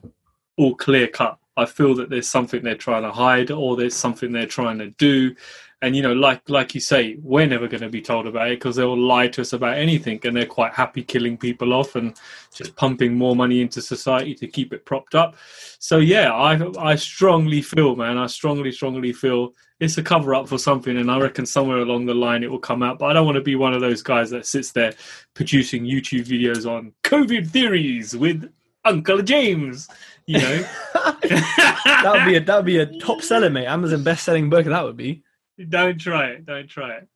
[0.56, 1.38] all clear cut.
[1.56, 4.90] I feel that there's something they're trying to hide, or there's something they're trying to
[4.90, 5.34] do.
[5.82, 8.58] And you know, like like you say, we're never going to be told about it
[8.58, 12.16] because they'll lie to us about anything, and they're quite happy killing people off and
[12.54, 15.36] just pumping more money into society to keep it propped up.
[15.78, 20.48] So yeah, I I strongly feel, man, I strongly strongly feel it's a cover up
[20.48, 22.98] for something, and I reckon somewhere along the line it will come out.
[22.98, 24.94] But I don't want to be one of those guys that sits there
[25.34, 28.50] producing YouTube videos on COVID theories with
[28.84, 29.88] Uncle James.
[30.26, 30.58] You know,
[30.94, 33.66] that would be a that would be a top seller, mate.
[33.66, 34.64] Amazon best selling book.
[34.66, 35.22] That would be.
[35.68, 36.46] don't try it.
[36.46, 37.08] Don't try it.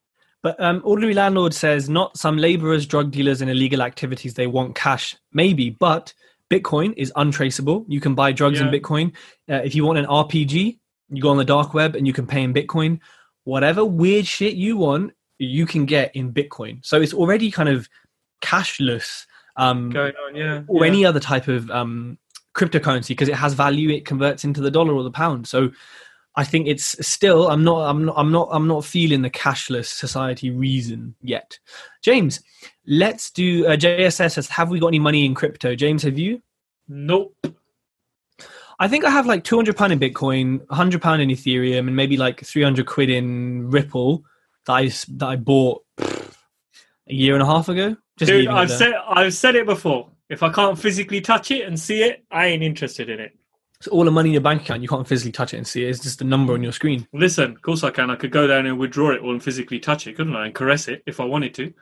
[0.43, 4.35] But um, ordinary landlord says not some laborers, drug dealers, and illegal activities.
[4.35, 6.15] They want cash, maybe, but
[6.51, 7.85] Bitcoin is untraceable.
[7.89, 9.15] You can buy drugs in Bitcoin.
[9.51, 10.79] Uh, if you want an RPG,
[11.11, 13.01] you go on the dark web and you can pay in Bitcoin.
[13.45, 16.85] Whatever weird shit you want, you can get in Bitcoin.
[16.85, 17.89] So it's already kind of
[18.43, 19.27] cashless.
[19.59, 20.63] Um, Going on, yeah.
[20.69, 20.91] or yeah.
[20.91, 22.17] any other type of um,
[22.59, 25.71] cryptocurrency because it has value it converts into the dollar or the pound so
[26.35, 29.87] i think it's still i'm not i'm not i'm not i'm not feeling the cashless
[29.87, 31.57] society reason yet
[32.03, 32.41] james
[32.87, 36.43] let's do uh, jss says have we got any money in crypto james have you
[36.89, 37.37] Nope.
[38.81, 42.17] i think i have like 200 pound in bitcoin 100 pound in ethereum and maybe
[42.17, 44.25] like 300 quid in ripple
[44.67, 45.85] that I that i bought
[47.09, 50.09] a year and a half ago just Dude, I've said I've said it before.
[50.29, 53.35] If I can't physically touch it and see it, I ain't interested in it.
[53.81, 55.85] So all the money in your bank account, you can't physically touch it and see
[55.85, 55.91] it.
[55.91, 57.07] It's just a number on your screen.
[57.13, 58.11] Listen, of course I can.
[58.11, 60.47] I could go down and withdraw it or physically touch it, couldn't I?
[60.47, 61.73] And caress it if I wanted to.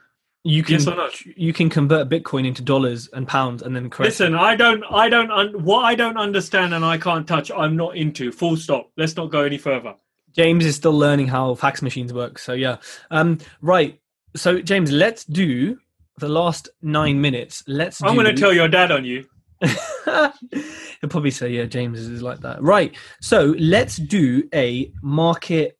[0.44, 4.10] You can Yes you can convert Bitcoin into dollars and pounds and then correct.
[4.10, 7.76] Listen, I don't, I don't, un- what I don't understand and I can't touch, I'm
[7.76, 8.30] not into.
[8.30, 8.92] Full stop.
[8.96, 9.94] Let's not go any further.
[10.32, 12.38] James is still learning how fax machines work.
[12.38, 12.76] So yeah,
[13.10, 13.98] um, right.
[14.36, 15.78] So James, let's do
[16.18, 17.62] the last nine minutes.
[17.66, 18.02] Let's.
[18.02, 19.26] I'm going to tell your dad on you.
[19.62, 22.94] He'll probably say, "Yeah, James is like that." Right.
[23.20, 25.78] So let's do a market,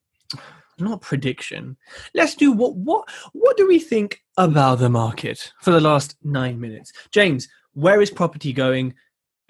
[0.79, 1.77] not prediction.
[2.15, 6.61] Let's do what what what do we think about the market for the last nine
[6.61, 6.93] minutes?
[7.11, 8.95] James, where is property going?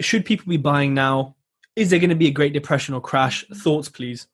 [0.00, 1.36] Should people be buying now?
[1.76, 3.44] Is there going to be a Great Depression or crash?
[3.54, 4.26] Thoughts, please.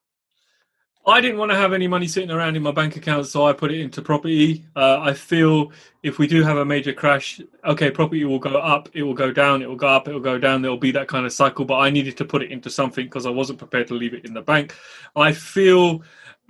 [1.05, 3.53] I didn't want to have any money sitting around in my bank account, so I
[3.53, 4.65] put it into property.
[4.77, 5.73] Uh, I feel
[6.05, 9.33] if we do have a major crash, okay, property will go up, it will go
[9.33, 10.63] down, it will go up, it will go down.
[10.63, 13.05] There will be that kind of cycle, but I needed to put it into something
[13.05, 14.77] because I wasn't prepared to leave it in the bank.
[15.17, 16.03] I feel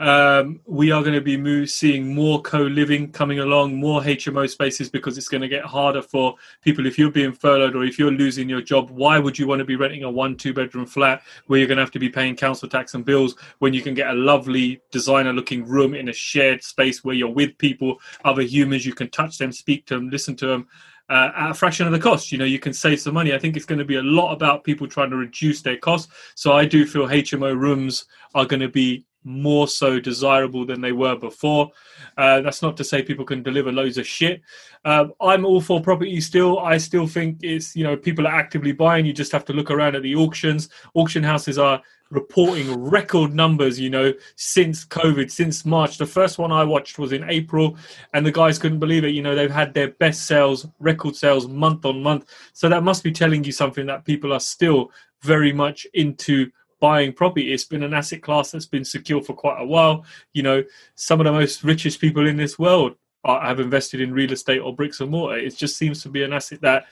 [0.03, 4.90] um, we are going to be move, seeing more co-living coming along, more HMO spaces
[4.90, 6.86] because it's going to get harder for people.
[6.86, 9.64] If you're being furloughed or if you're losing your job, why would you want to
[9.64, 12.34] be renting a one, two bedroom flat where you're going to have to be paying
[12.34, 16.12] council tax and bills when you can get a lovely designer looking room in a
[16.12, 20.11] shared space where you're with people, other humans, you can touch them, speak to them,
[20.11, 20.66] listen to them.
[21.09, 22.32] Uh, at a fraction of the cost.
[22.32, 23.34] You know, you can save some money.
[23.34, 26.11] I think it's going to be a lot about people trying to reduce their costs.
[26.36, 30.93] So I do feel HMO rooms are going to be more so desirable than they
[30.93, 31.70] were before.
[32.16, 34.43] Uh, that's not to say people can deliver loads of shit.
[34.85, 36.59] Uh, I'm all for property still.
[36.59, 39.07] I still think it's, you know, people are actively buying.
[39.07, 40.68] You just have to look around at the auctions.
[40.95, 45.97] Auction houses are reporting record numbers, you know, since COVID, since March.
[45.97, 47.77] The first one I watched was in April,
[48.12, 49.14] and the guys couldn't believe it.
[49.14, 52.27] You know, they've had their best sales, record sales month on month.
[52.53, 54.91] So that must be telling you something that people are still
[55.23, 56.51] very much into
[56.83, 57.53] buying property.
[57.53, 60.05] It's been an asset class that's been secure for quite a while.
[60.33, 60.64] You know,
[60.97, 64.59] some of the most richest people in this world are, have invested in real estate
[64.59, 65.39] or bricks and mortar.
[65.39, 66.87] It just seems to be an asset that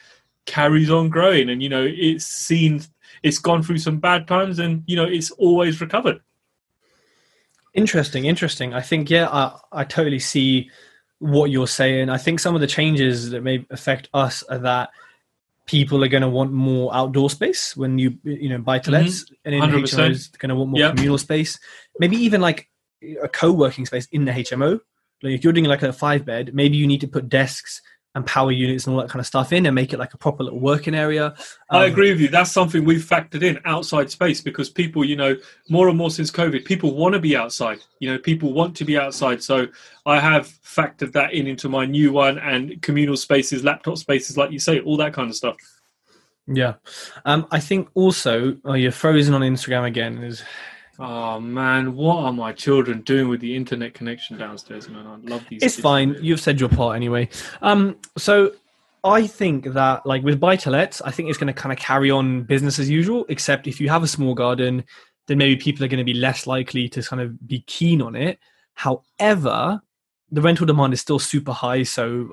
[0.45, 2.81] carries on growing, and you know, it's seen,
[3.21, 6.21] it's gone through some bad times, and you know, it's always recovered.
[7.73, 8.73] Interesting, interesting.
[8.73, 10.71] I think yeah, I, I totally see
[11.19, 12.09] what you're saying.
[12.09, 14.91] I think some of the changes that may affect us are that
[15.71, 19.23] people are going to want more outdoor space when you you know buy to lets
[19.23, 19.35] mm-hmm.
[19.45, 19.83] and in 100%.
[19.83, 20.95] HMOs going to want more yep.
[20.95, 21.57] communal space
[21.97, 22.69] maybe even like
[23.23, 24.81] a co-working space in the HMO
[25.23, 27.81] like if you're doing like a five bed maybe you need to put desks
[28.13, 30.17] and power units and all that kind of stuff in and make it like a
[30.17, 31.27] proper little working area.
[31.69, 32.27] Um, I agree with you.
[32.27, 35.35] That's something we've factored in outside space because people, you know,
[35.69, 37.79] more and more since COVID, people want to be outside.
[37.99, 39.41] You know, people want to be outside.
[39.41, 39.67] So
[40.05, 44.51] I have factored that in into my new one and communal spaces, laptop spaces, like
[44.51, 45.55] you say, all that kind of stuff.
[46.47, 46.73] Yeah.
[47.23, 50.17] Um, I think also, oh, you're frozen on Instagram again.
[50.17, 50.43] Is
[51.03, 55.07] Oh man, what are my children doing with the internet connection downstairs, man?
[55.07, 55.63] I love these.
[55.63, 56.15] It's fine.
[56.21, 57.27] You've said your part anyway.
[57.63, 58.51] Um, so
[59.03, 61.79] I think that like with buy to lets, I think it's going to kind of
[61.79, 63.25] carry on business as usual.
[63.29, 64.83] Except if you have a small garden,
[65.25, 68.15] then maybe people are going to be less likely to kind of be keen on
[68.15, 68.37] it.
[68.75, 69.81] However,
[70.29, 72.29] the rental demand is still super high, so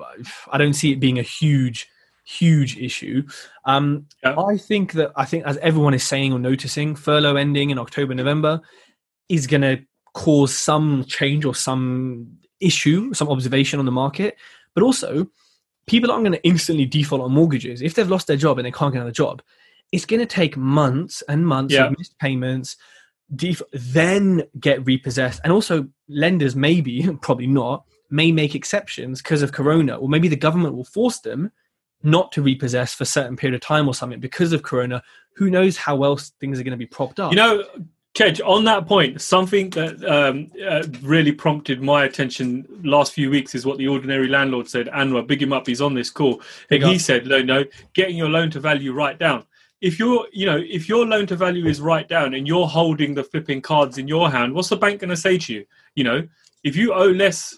[0.51, 1.89] I don't see it being a huge
[2.29, 3.23] huge issue.
[3.65, 4.39] Um, yeah.
[4.39, 8.13] I think that I think as everyone is saying or noticing, furlough ending in October,
[8.13, 8.61] November
[9.27, 14.37] is going to cause some change or some issue, some observation on the market.
[14.73, 15.27] But also,
[15.87, 18.71] people aren't going to instantly default on mortgages if they've lost their job and they
[18.71, 19.41] can't get another job.
[19.91, 21.85] It's going to take months and months yeah.
[21.87, 22.77] of missed payments,
[23.35, 29.51] def- then get repossessed, and also lenders maybe, probably not, may make exceptions because of
[29.51, 31.51] Corona, or maybe the government will force them
[32.03, 35.01] not to repossess for a certain period of time or something because of corona
[35.35, 37.63] who knows how else things are going to be propped up you know
[38.15, 43.53] Tej, on that point, something that um, uh, really prompted my attention last few weeks
[43.53, 44.87] is what the ordinary landlord said.
[44.87, 46.41] Anwar, big him up, he's on this call.
[46.71, 49.45] And he said, no, no, getting your loan to value right down.
[49.79, 53.13] If you're, you know, if your loan to value is right down and you're holding
[53.13, 55.65] the flipping cards in your hand, what's the bank going to say to you?
[55.95, 56.27] You know,
[56.63, 57.57] if you owe less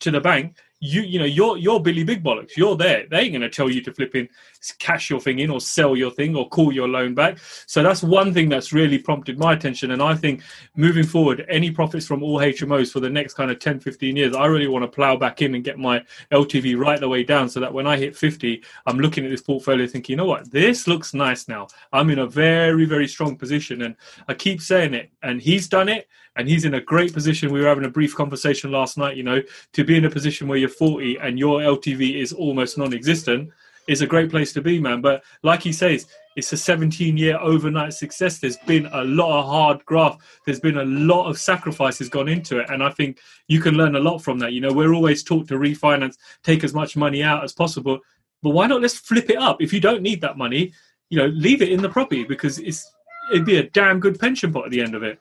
[0.00, 2.56] to the bank, you you know you're you're Billy Big Bollocks.
[2.56, 3.06] You're there.
[3.10, 4.28] They ain't gonna tell you to flip in,
[4.72, 7.38] cash your thing in, or sell your thing, or call your loan back.
[7.66, 9.90] So that's one thing that's really prompted my attention.
[9.90, 10.42] And I think
[10.76, 14.34] moving forward, any profits from all HMOs for the next kind of 10, 15 years,
[14.34, 17.48] I really want to plow back in and get my LTV right the way down,
[17.48, 20.50] so that when I hit 50, I'm looking at this portfolio thinking, you know what,
[20.50, 21.68] this looks nice now.
[21.92, 23.96] I'm in a very very strong position, and
[24.28, 25.10] I keep saying it.
[25.22, 27.52] And he's done it and he's in a great position.
[27.52, 29.42] We were having a brief conversation last night, you know,
[29.72, 33.50] to be in a position where you're 40 and your LTV is almost non existent
[33.88, 35.00] is a great place to be, man.
[35.00, 36.06] But like he says,
[36.36, 38.38] it's a 17 year overnight success.
[38.38, 40.20] There's been a lot of hard graft.
[40.44, 42.70] There's been a lot of sacrifices gone into it.
[42.70, 44.52] And I think you can learn a lot from that.
[44.52, 48.00] You know, we're always taught to refinance, take as much money out as possible.
[48.42, 49.62] But why not let's flip it up?
[49.62, 50.72] If you don't need that money,
[51.08, 52.90] you know, leave it in the property because it's
[53.32, 55.18] it'd be a damn good pension pot at the end of it.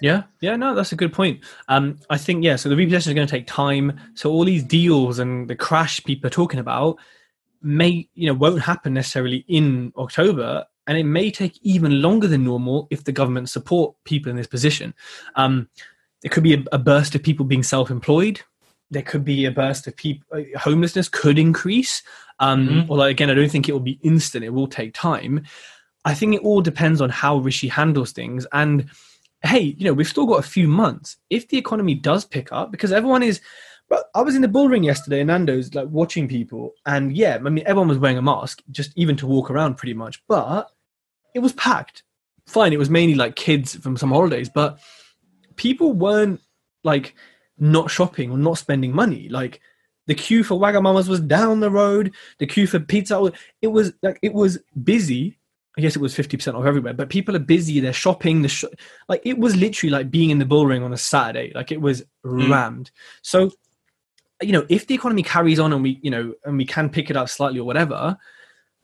[0.00, 1.40] Yeah, yeah, no, that's a good point.
[1.68, 2.56] Um, I think yeah.
[2.56, 3.98] So the repossession is going to take time.
[4.14, 6.98] So all these deals and the crash people are talking about
[7.62, 12.44] may you know won't happen necessarily in October, and it may take even longer than
[12.44, 14.94] normal if the government support people in this position.
[15.36, 15.68] Um,
[16.22, 18.40] there could be a, a burst of people being self-employed.
[18.90, 22.02] There could be a burst of people uh, homelessness could increase.
[22.40, 22.90] Um, mm-hmm.
[22.90, 24.44] Although again, I don't think it will be instant.
[24.44, 25.44] It will take time.
[26.04, 28.88] I think it all depends on how Rishi handles things and
[29.42, 31.16] hey, you know, we've still got a few months.
[31.30, 33.40] If the economy does pick up, because everyone is,
[33.88, 37.36] but I was in the bull ring yesterday in Nando's, like watching people, and yeah,
[37.36, 40.70] I mean, everyone was wearing a mask, just even to walk around pretty much, but
[41.34, 42.02] it was packed.
[42.46, 44.78] Fine, it was mainly like kids from some holidays, but
[45.56, 46.40] people weren't
[46.84, 47.14] like
[47.58, 49.28] not shopping or not spending money.
[49.28, 49.60] Like
[50.06, 52.14] the queue for Wagamama's was down the road.
[52.38, 53.30] The queue for pizza,
[53.60, 55.38] it was like it was busy.
[55.76, 57.78] I guess it was fifty percent off everywhere, but people are busy.
[57.78, 58.42] They're shopping.
[58.42, 58.64] The sh-
[59.08, 61.52] like it was literally like being in the bull ring on a Saturday.
[61.54, 62.50] Like it was hmm.
[62.50, 62.90] rammed.
[63.22, 63.52] So,
[64.42, 67.10] you know, if the economy carries on and we, you know, and we can pick
[67.10, 68.16] it up slightly or whatever,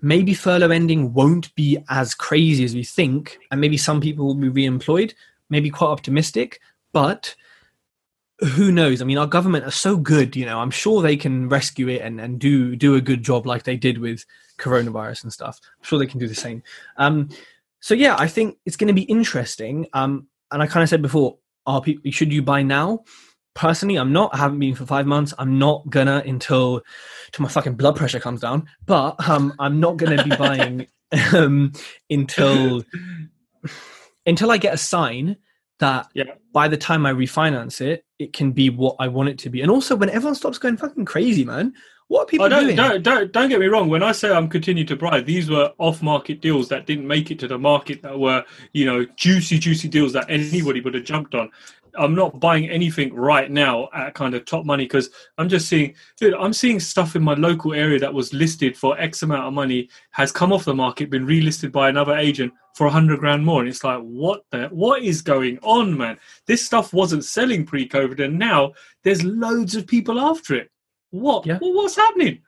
[0.00, 4.34] maybe furlough ending won't be as crazy as we think, and maybe some people will
[4.34, 5.14] be re-employed.
[5.50, 6.60] Maybe quite optimistic,
[6.92, 7.34] but
[8.40, 9.00] who knows?
[9.00, 10.58] I mean, our government are so good, you know.
[10.58, 13.76] I'm sure they can rescue it and, and do do a good job like they
[13.76, 14.24] did with
[14.58, 15.60] coronavirus and stuff.
[15.78, 16.62] I'm sure they can do the same.
[16.96, 17.28] Um,
[17.80, 19.86] so yeah, I think it's going to be interesting.
[19.92, 23.04] Um, and I kind of said before, are people should you buy now?
[23.54, 24.34] Personally, I'm not.
[24.34, 25.32] I haven't been for five months.
[25.38, 26.82] I'm not gonna until
[27.32, 28.68] till my fucking blood pressure comes down.
[28.84, 30.86] But um, I'm not gonna be buying
[31.34, 31.72] um,
[32.10, 32.82] until
[34.26, 35.36] until I get a sign
[35.78, 36.24] that Yeah.
[36.52, 39.60] by the time I refinance it, it can be what I want it to be.
[39.60, 41.74] And also, when everyone stops going fucking crazy, man,
[42.08, 42.76] what are people Oh, don't, doing?
[42.76, 43.88] don't, don't, don't get me wrong.
[43.88, 47.38] When I say I'm continuing to buy, these were off-market deals that didn't make it
[47.40, 51.34] to the market that were, you know, juicy, juicy deals that anybody would have jumped
[51.34, 51.50] on.
[51.96, 55.94] I'm not buying anything right now at kind of top money because I'm just seeing,
[56.16, 59.52] dude, I'm seeing stuff in my local area that was listed for X amount of
[59.52, 63.44] money has come off the market, been relisted by another agent for a hundred grand
[63.44, 66.18] more, and it's like, what the, what is going on, man?
[66.46, 68.72] This stuff wasn't selling pre-COVID, and now
[69.04, 70.70] there's loads of people after it.
[71.10, 71.46] What?
[71.46, 71.58] Yeah.
[71.60, 72.42] Well, what's happening?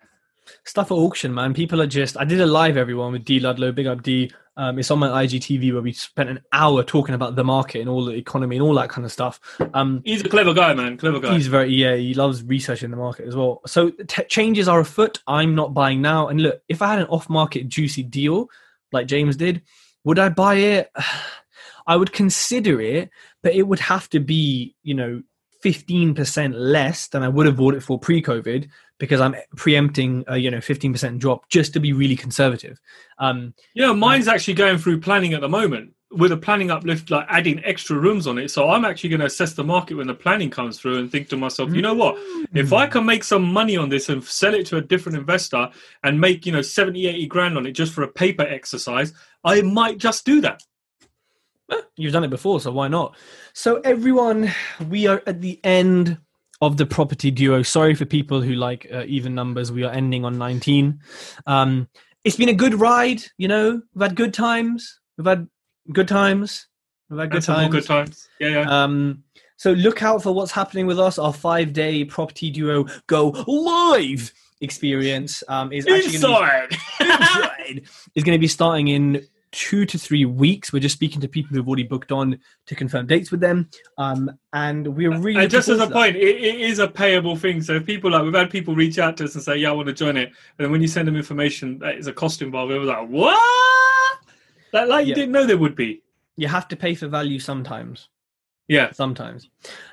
[0.65, 1.55] Stuff at auction, man.
[1.55, 2.17] People are just.
[2.17, 4.33] I did a live, everyone, with D Ludlow, big up D.
[4.57, 7.91] Um, it's on my IGTV where we spent an hour talking about the market and
[7.91, 9.39] all the economy and all that kind of stuff.
[9.75, 10.97] Um, He's a clever guy, man.
[10.97, 11.35] Clever guy.
[11.35, 11.95] He's very yeah.
[11.97, 13.61] He loves researching the market as well.
[13.67, 15.23] So t- changes are afoot.
[15.27, 16.29] I'm not buying now.
[16.29, 18.49] And look, if I had an off-market juicy deal
[18.93, 19.63] like James did,
[20.05, 20.93] would I buy it?
[21.89, 23.11] I would consider it,
[23.45, 25.23] but it would have to be you know
[25.65, 30.51] 15% less than I would have bought it for pre-COVID because I'm preempting a you
[30.51, 32.81] know 15% drop just to be really conservative.
[33.19, 37.27] Um, Yeah, mine's actually going through planning at the moment with a planning uplift, like
[37.29, 38.51] adding extra rooms on it.
[38.51, 41.29] So I'm actually going to assess the market when the planning comes through and think
[41.31, 42.17] to myself, you know what?
[42.55, 45.69] If I can make some money on this and sell it to a different investor
[46.05, 49.13] and make, you know, 70, 80 grand on it just for a paper exercise,
[49.45, 50.63] I might just do that.
[51.97, 53.17] You've done it before, so why not?
[53.53, 54.53] So, everyone,
[54.89, 56.19] we are at the end
[56.61, 57.63] of the property duo.
[57.63, 59.73] Sorry for people who like uh, even numbers.
[59.73, 61.01] We are ending on 19.
[61.47, 61.89] Um,
[62.25, 63.81] it's been a good ride, you know.
[63.95, 65.01] We've had good times.
[65.17, 65.49] We've had
[65.93, 66.67] good times.
[67.09, 67.73] We've had good more times.
[67.73, 68.29] good times.
[68.41, 68.85] Yeah, yeah.
[68.85, 69.23] Um,
[69.57, 71.19] so look out for what's happening with us.
[71.19, 76.77] Our five day property duo go live experience um, is actually gonna be- Inside.
[77.01, 77.83] inside
[78.15, 79.27] is going to be starting in
[79.57, 80.71] two to three weeks.
[80.71, 84.31] We're just speaking to people who've already booked on to confirm dates with them, um,
[84.53, 87.63] and we're really and just as a point, it, it is a payable thing.
[87.63, 89.73] So if people like we've had people reach out to us and say, "Yeah, I
[89.73, 92.43] want to join it," and then when you send them information, that is a cost
[92.43, 92.71] involved.
[92.71, 93.41] It was like, "What?"
[94.73, 95.15] That like you Yeah.
[95.15, 96.03] didn't know there would be.
[96.37, 98.09] you have to pay for value sometimes.
[98.69, 98.91] Yeah.
[98.93, 99.49] sometimes.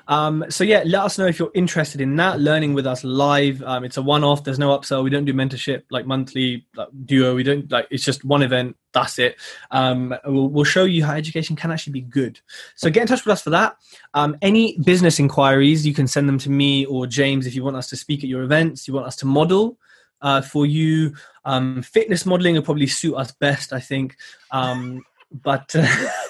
[0.08, 2.40] Um, so yeah, let us know if you're interested in that.
[2.40, 3.62] Learning with us live.
[3.64, 4.44] Um, it's a one-off.
[4.44, 5.04] There's no upsell.
[5.04, 7.36] We don't do mentorship like monthly like, duo.
[7.36, 7.88] We don't like.
[7.92, 8.76] It's just one event.
[8.94, 9.38] That's it.
[9.72, 12.40] Um, we'll, we'll show you how education can actually be good.
[12.76, 13.78] So get in touch with us for that.
[14.14, 17.78] Um, any business inquiries, you can send them to me or James if you want
[17.78, 18.88] us to speak at your events.
[18.88, 19.78] You want us to model.
[20.22, 21.14] Uh, for you,
[21.44, 24.16] um, fitness modeling will probably suit us best, I think.
[24.52, 25.04] Um,
[25.34, 25.86] but uh,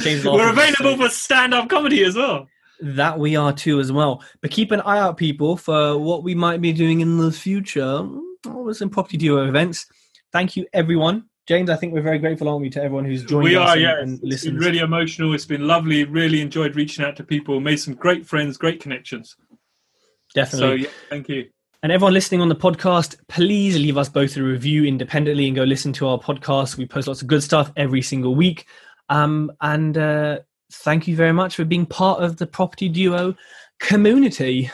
[0.00, 2.46] James We're available for stand-up comedy as well.
[2.80, 4.22] that we are too as well.
[4.40, 8.06] But keep an eye out, people, for what we might be doing in the future.
[8.46, 9.86] Oh, some property duo events.
[10.32, 11.24] Thank you, everyone.
[11.46, 13.72] James, I think we're very grateful, aren't we, to everyone who's joined we us are,
[13.72, 13.98] and, yeah.
[14.00, 14.60] and It's been listened.
[14.60, 15.34] really emotional.
[15.34, 16.04] It's been lovely.
[16.04, 17.58] Really enjoyed reaching out to people.
[17.60, 19.36] Made some great friends, great connections.
[20.34, 20.84] Definitely.
[20.84, 21.48] So yeah, thank you.
[21.82, 25.64] And everyone listening on the podcast, please leave us both a review independently and go
[25.64, 26.76] listen to our podcast.
[26.76, 28.66] We post lots of good stuff every single week.
[29.10, 30.38] Um, and uh,
[30.72, 33.34] thank you very much for being part of the Property Duo
[33.80, 34.70] community.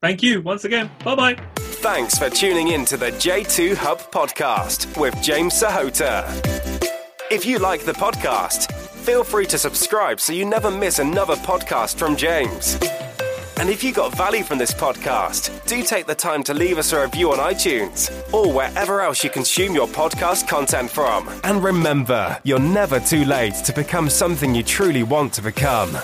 [0.00, 0.90] Thank you once again.
[1.04, 1.36] Bye bye.
[1.56, 6.24] Thanks for tuning in to the J2 Hub podcast with James Sahota.
[7.30, 11.96] If you like the podcast, feel free to subscribe so you never miss another podcast
[11.96, 12.78] from James.
[13.62, 16.92] And if you got value from this podcast, do take the time to leave us
[16.92, 21.28] a review on iTunes or wherever else you consume your podcast content from.
[21.44, 25.96] And remember, you're never too late to become something you truly want to become.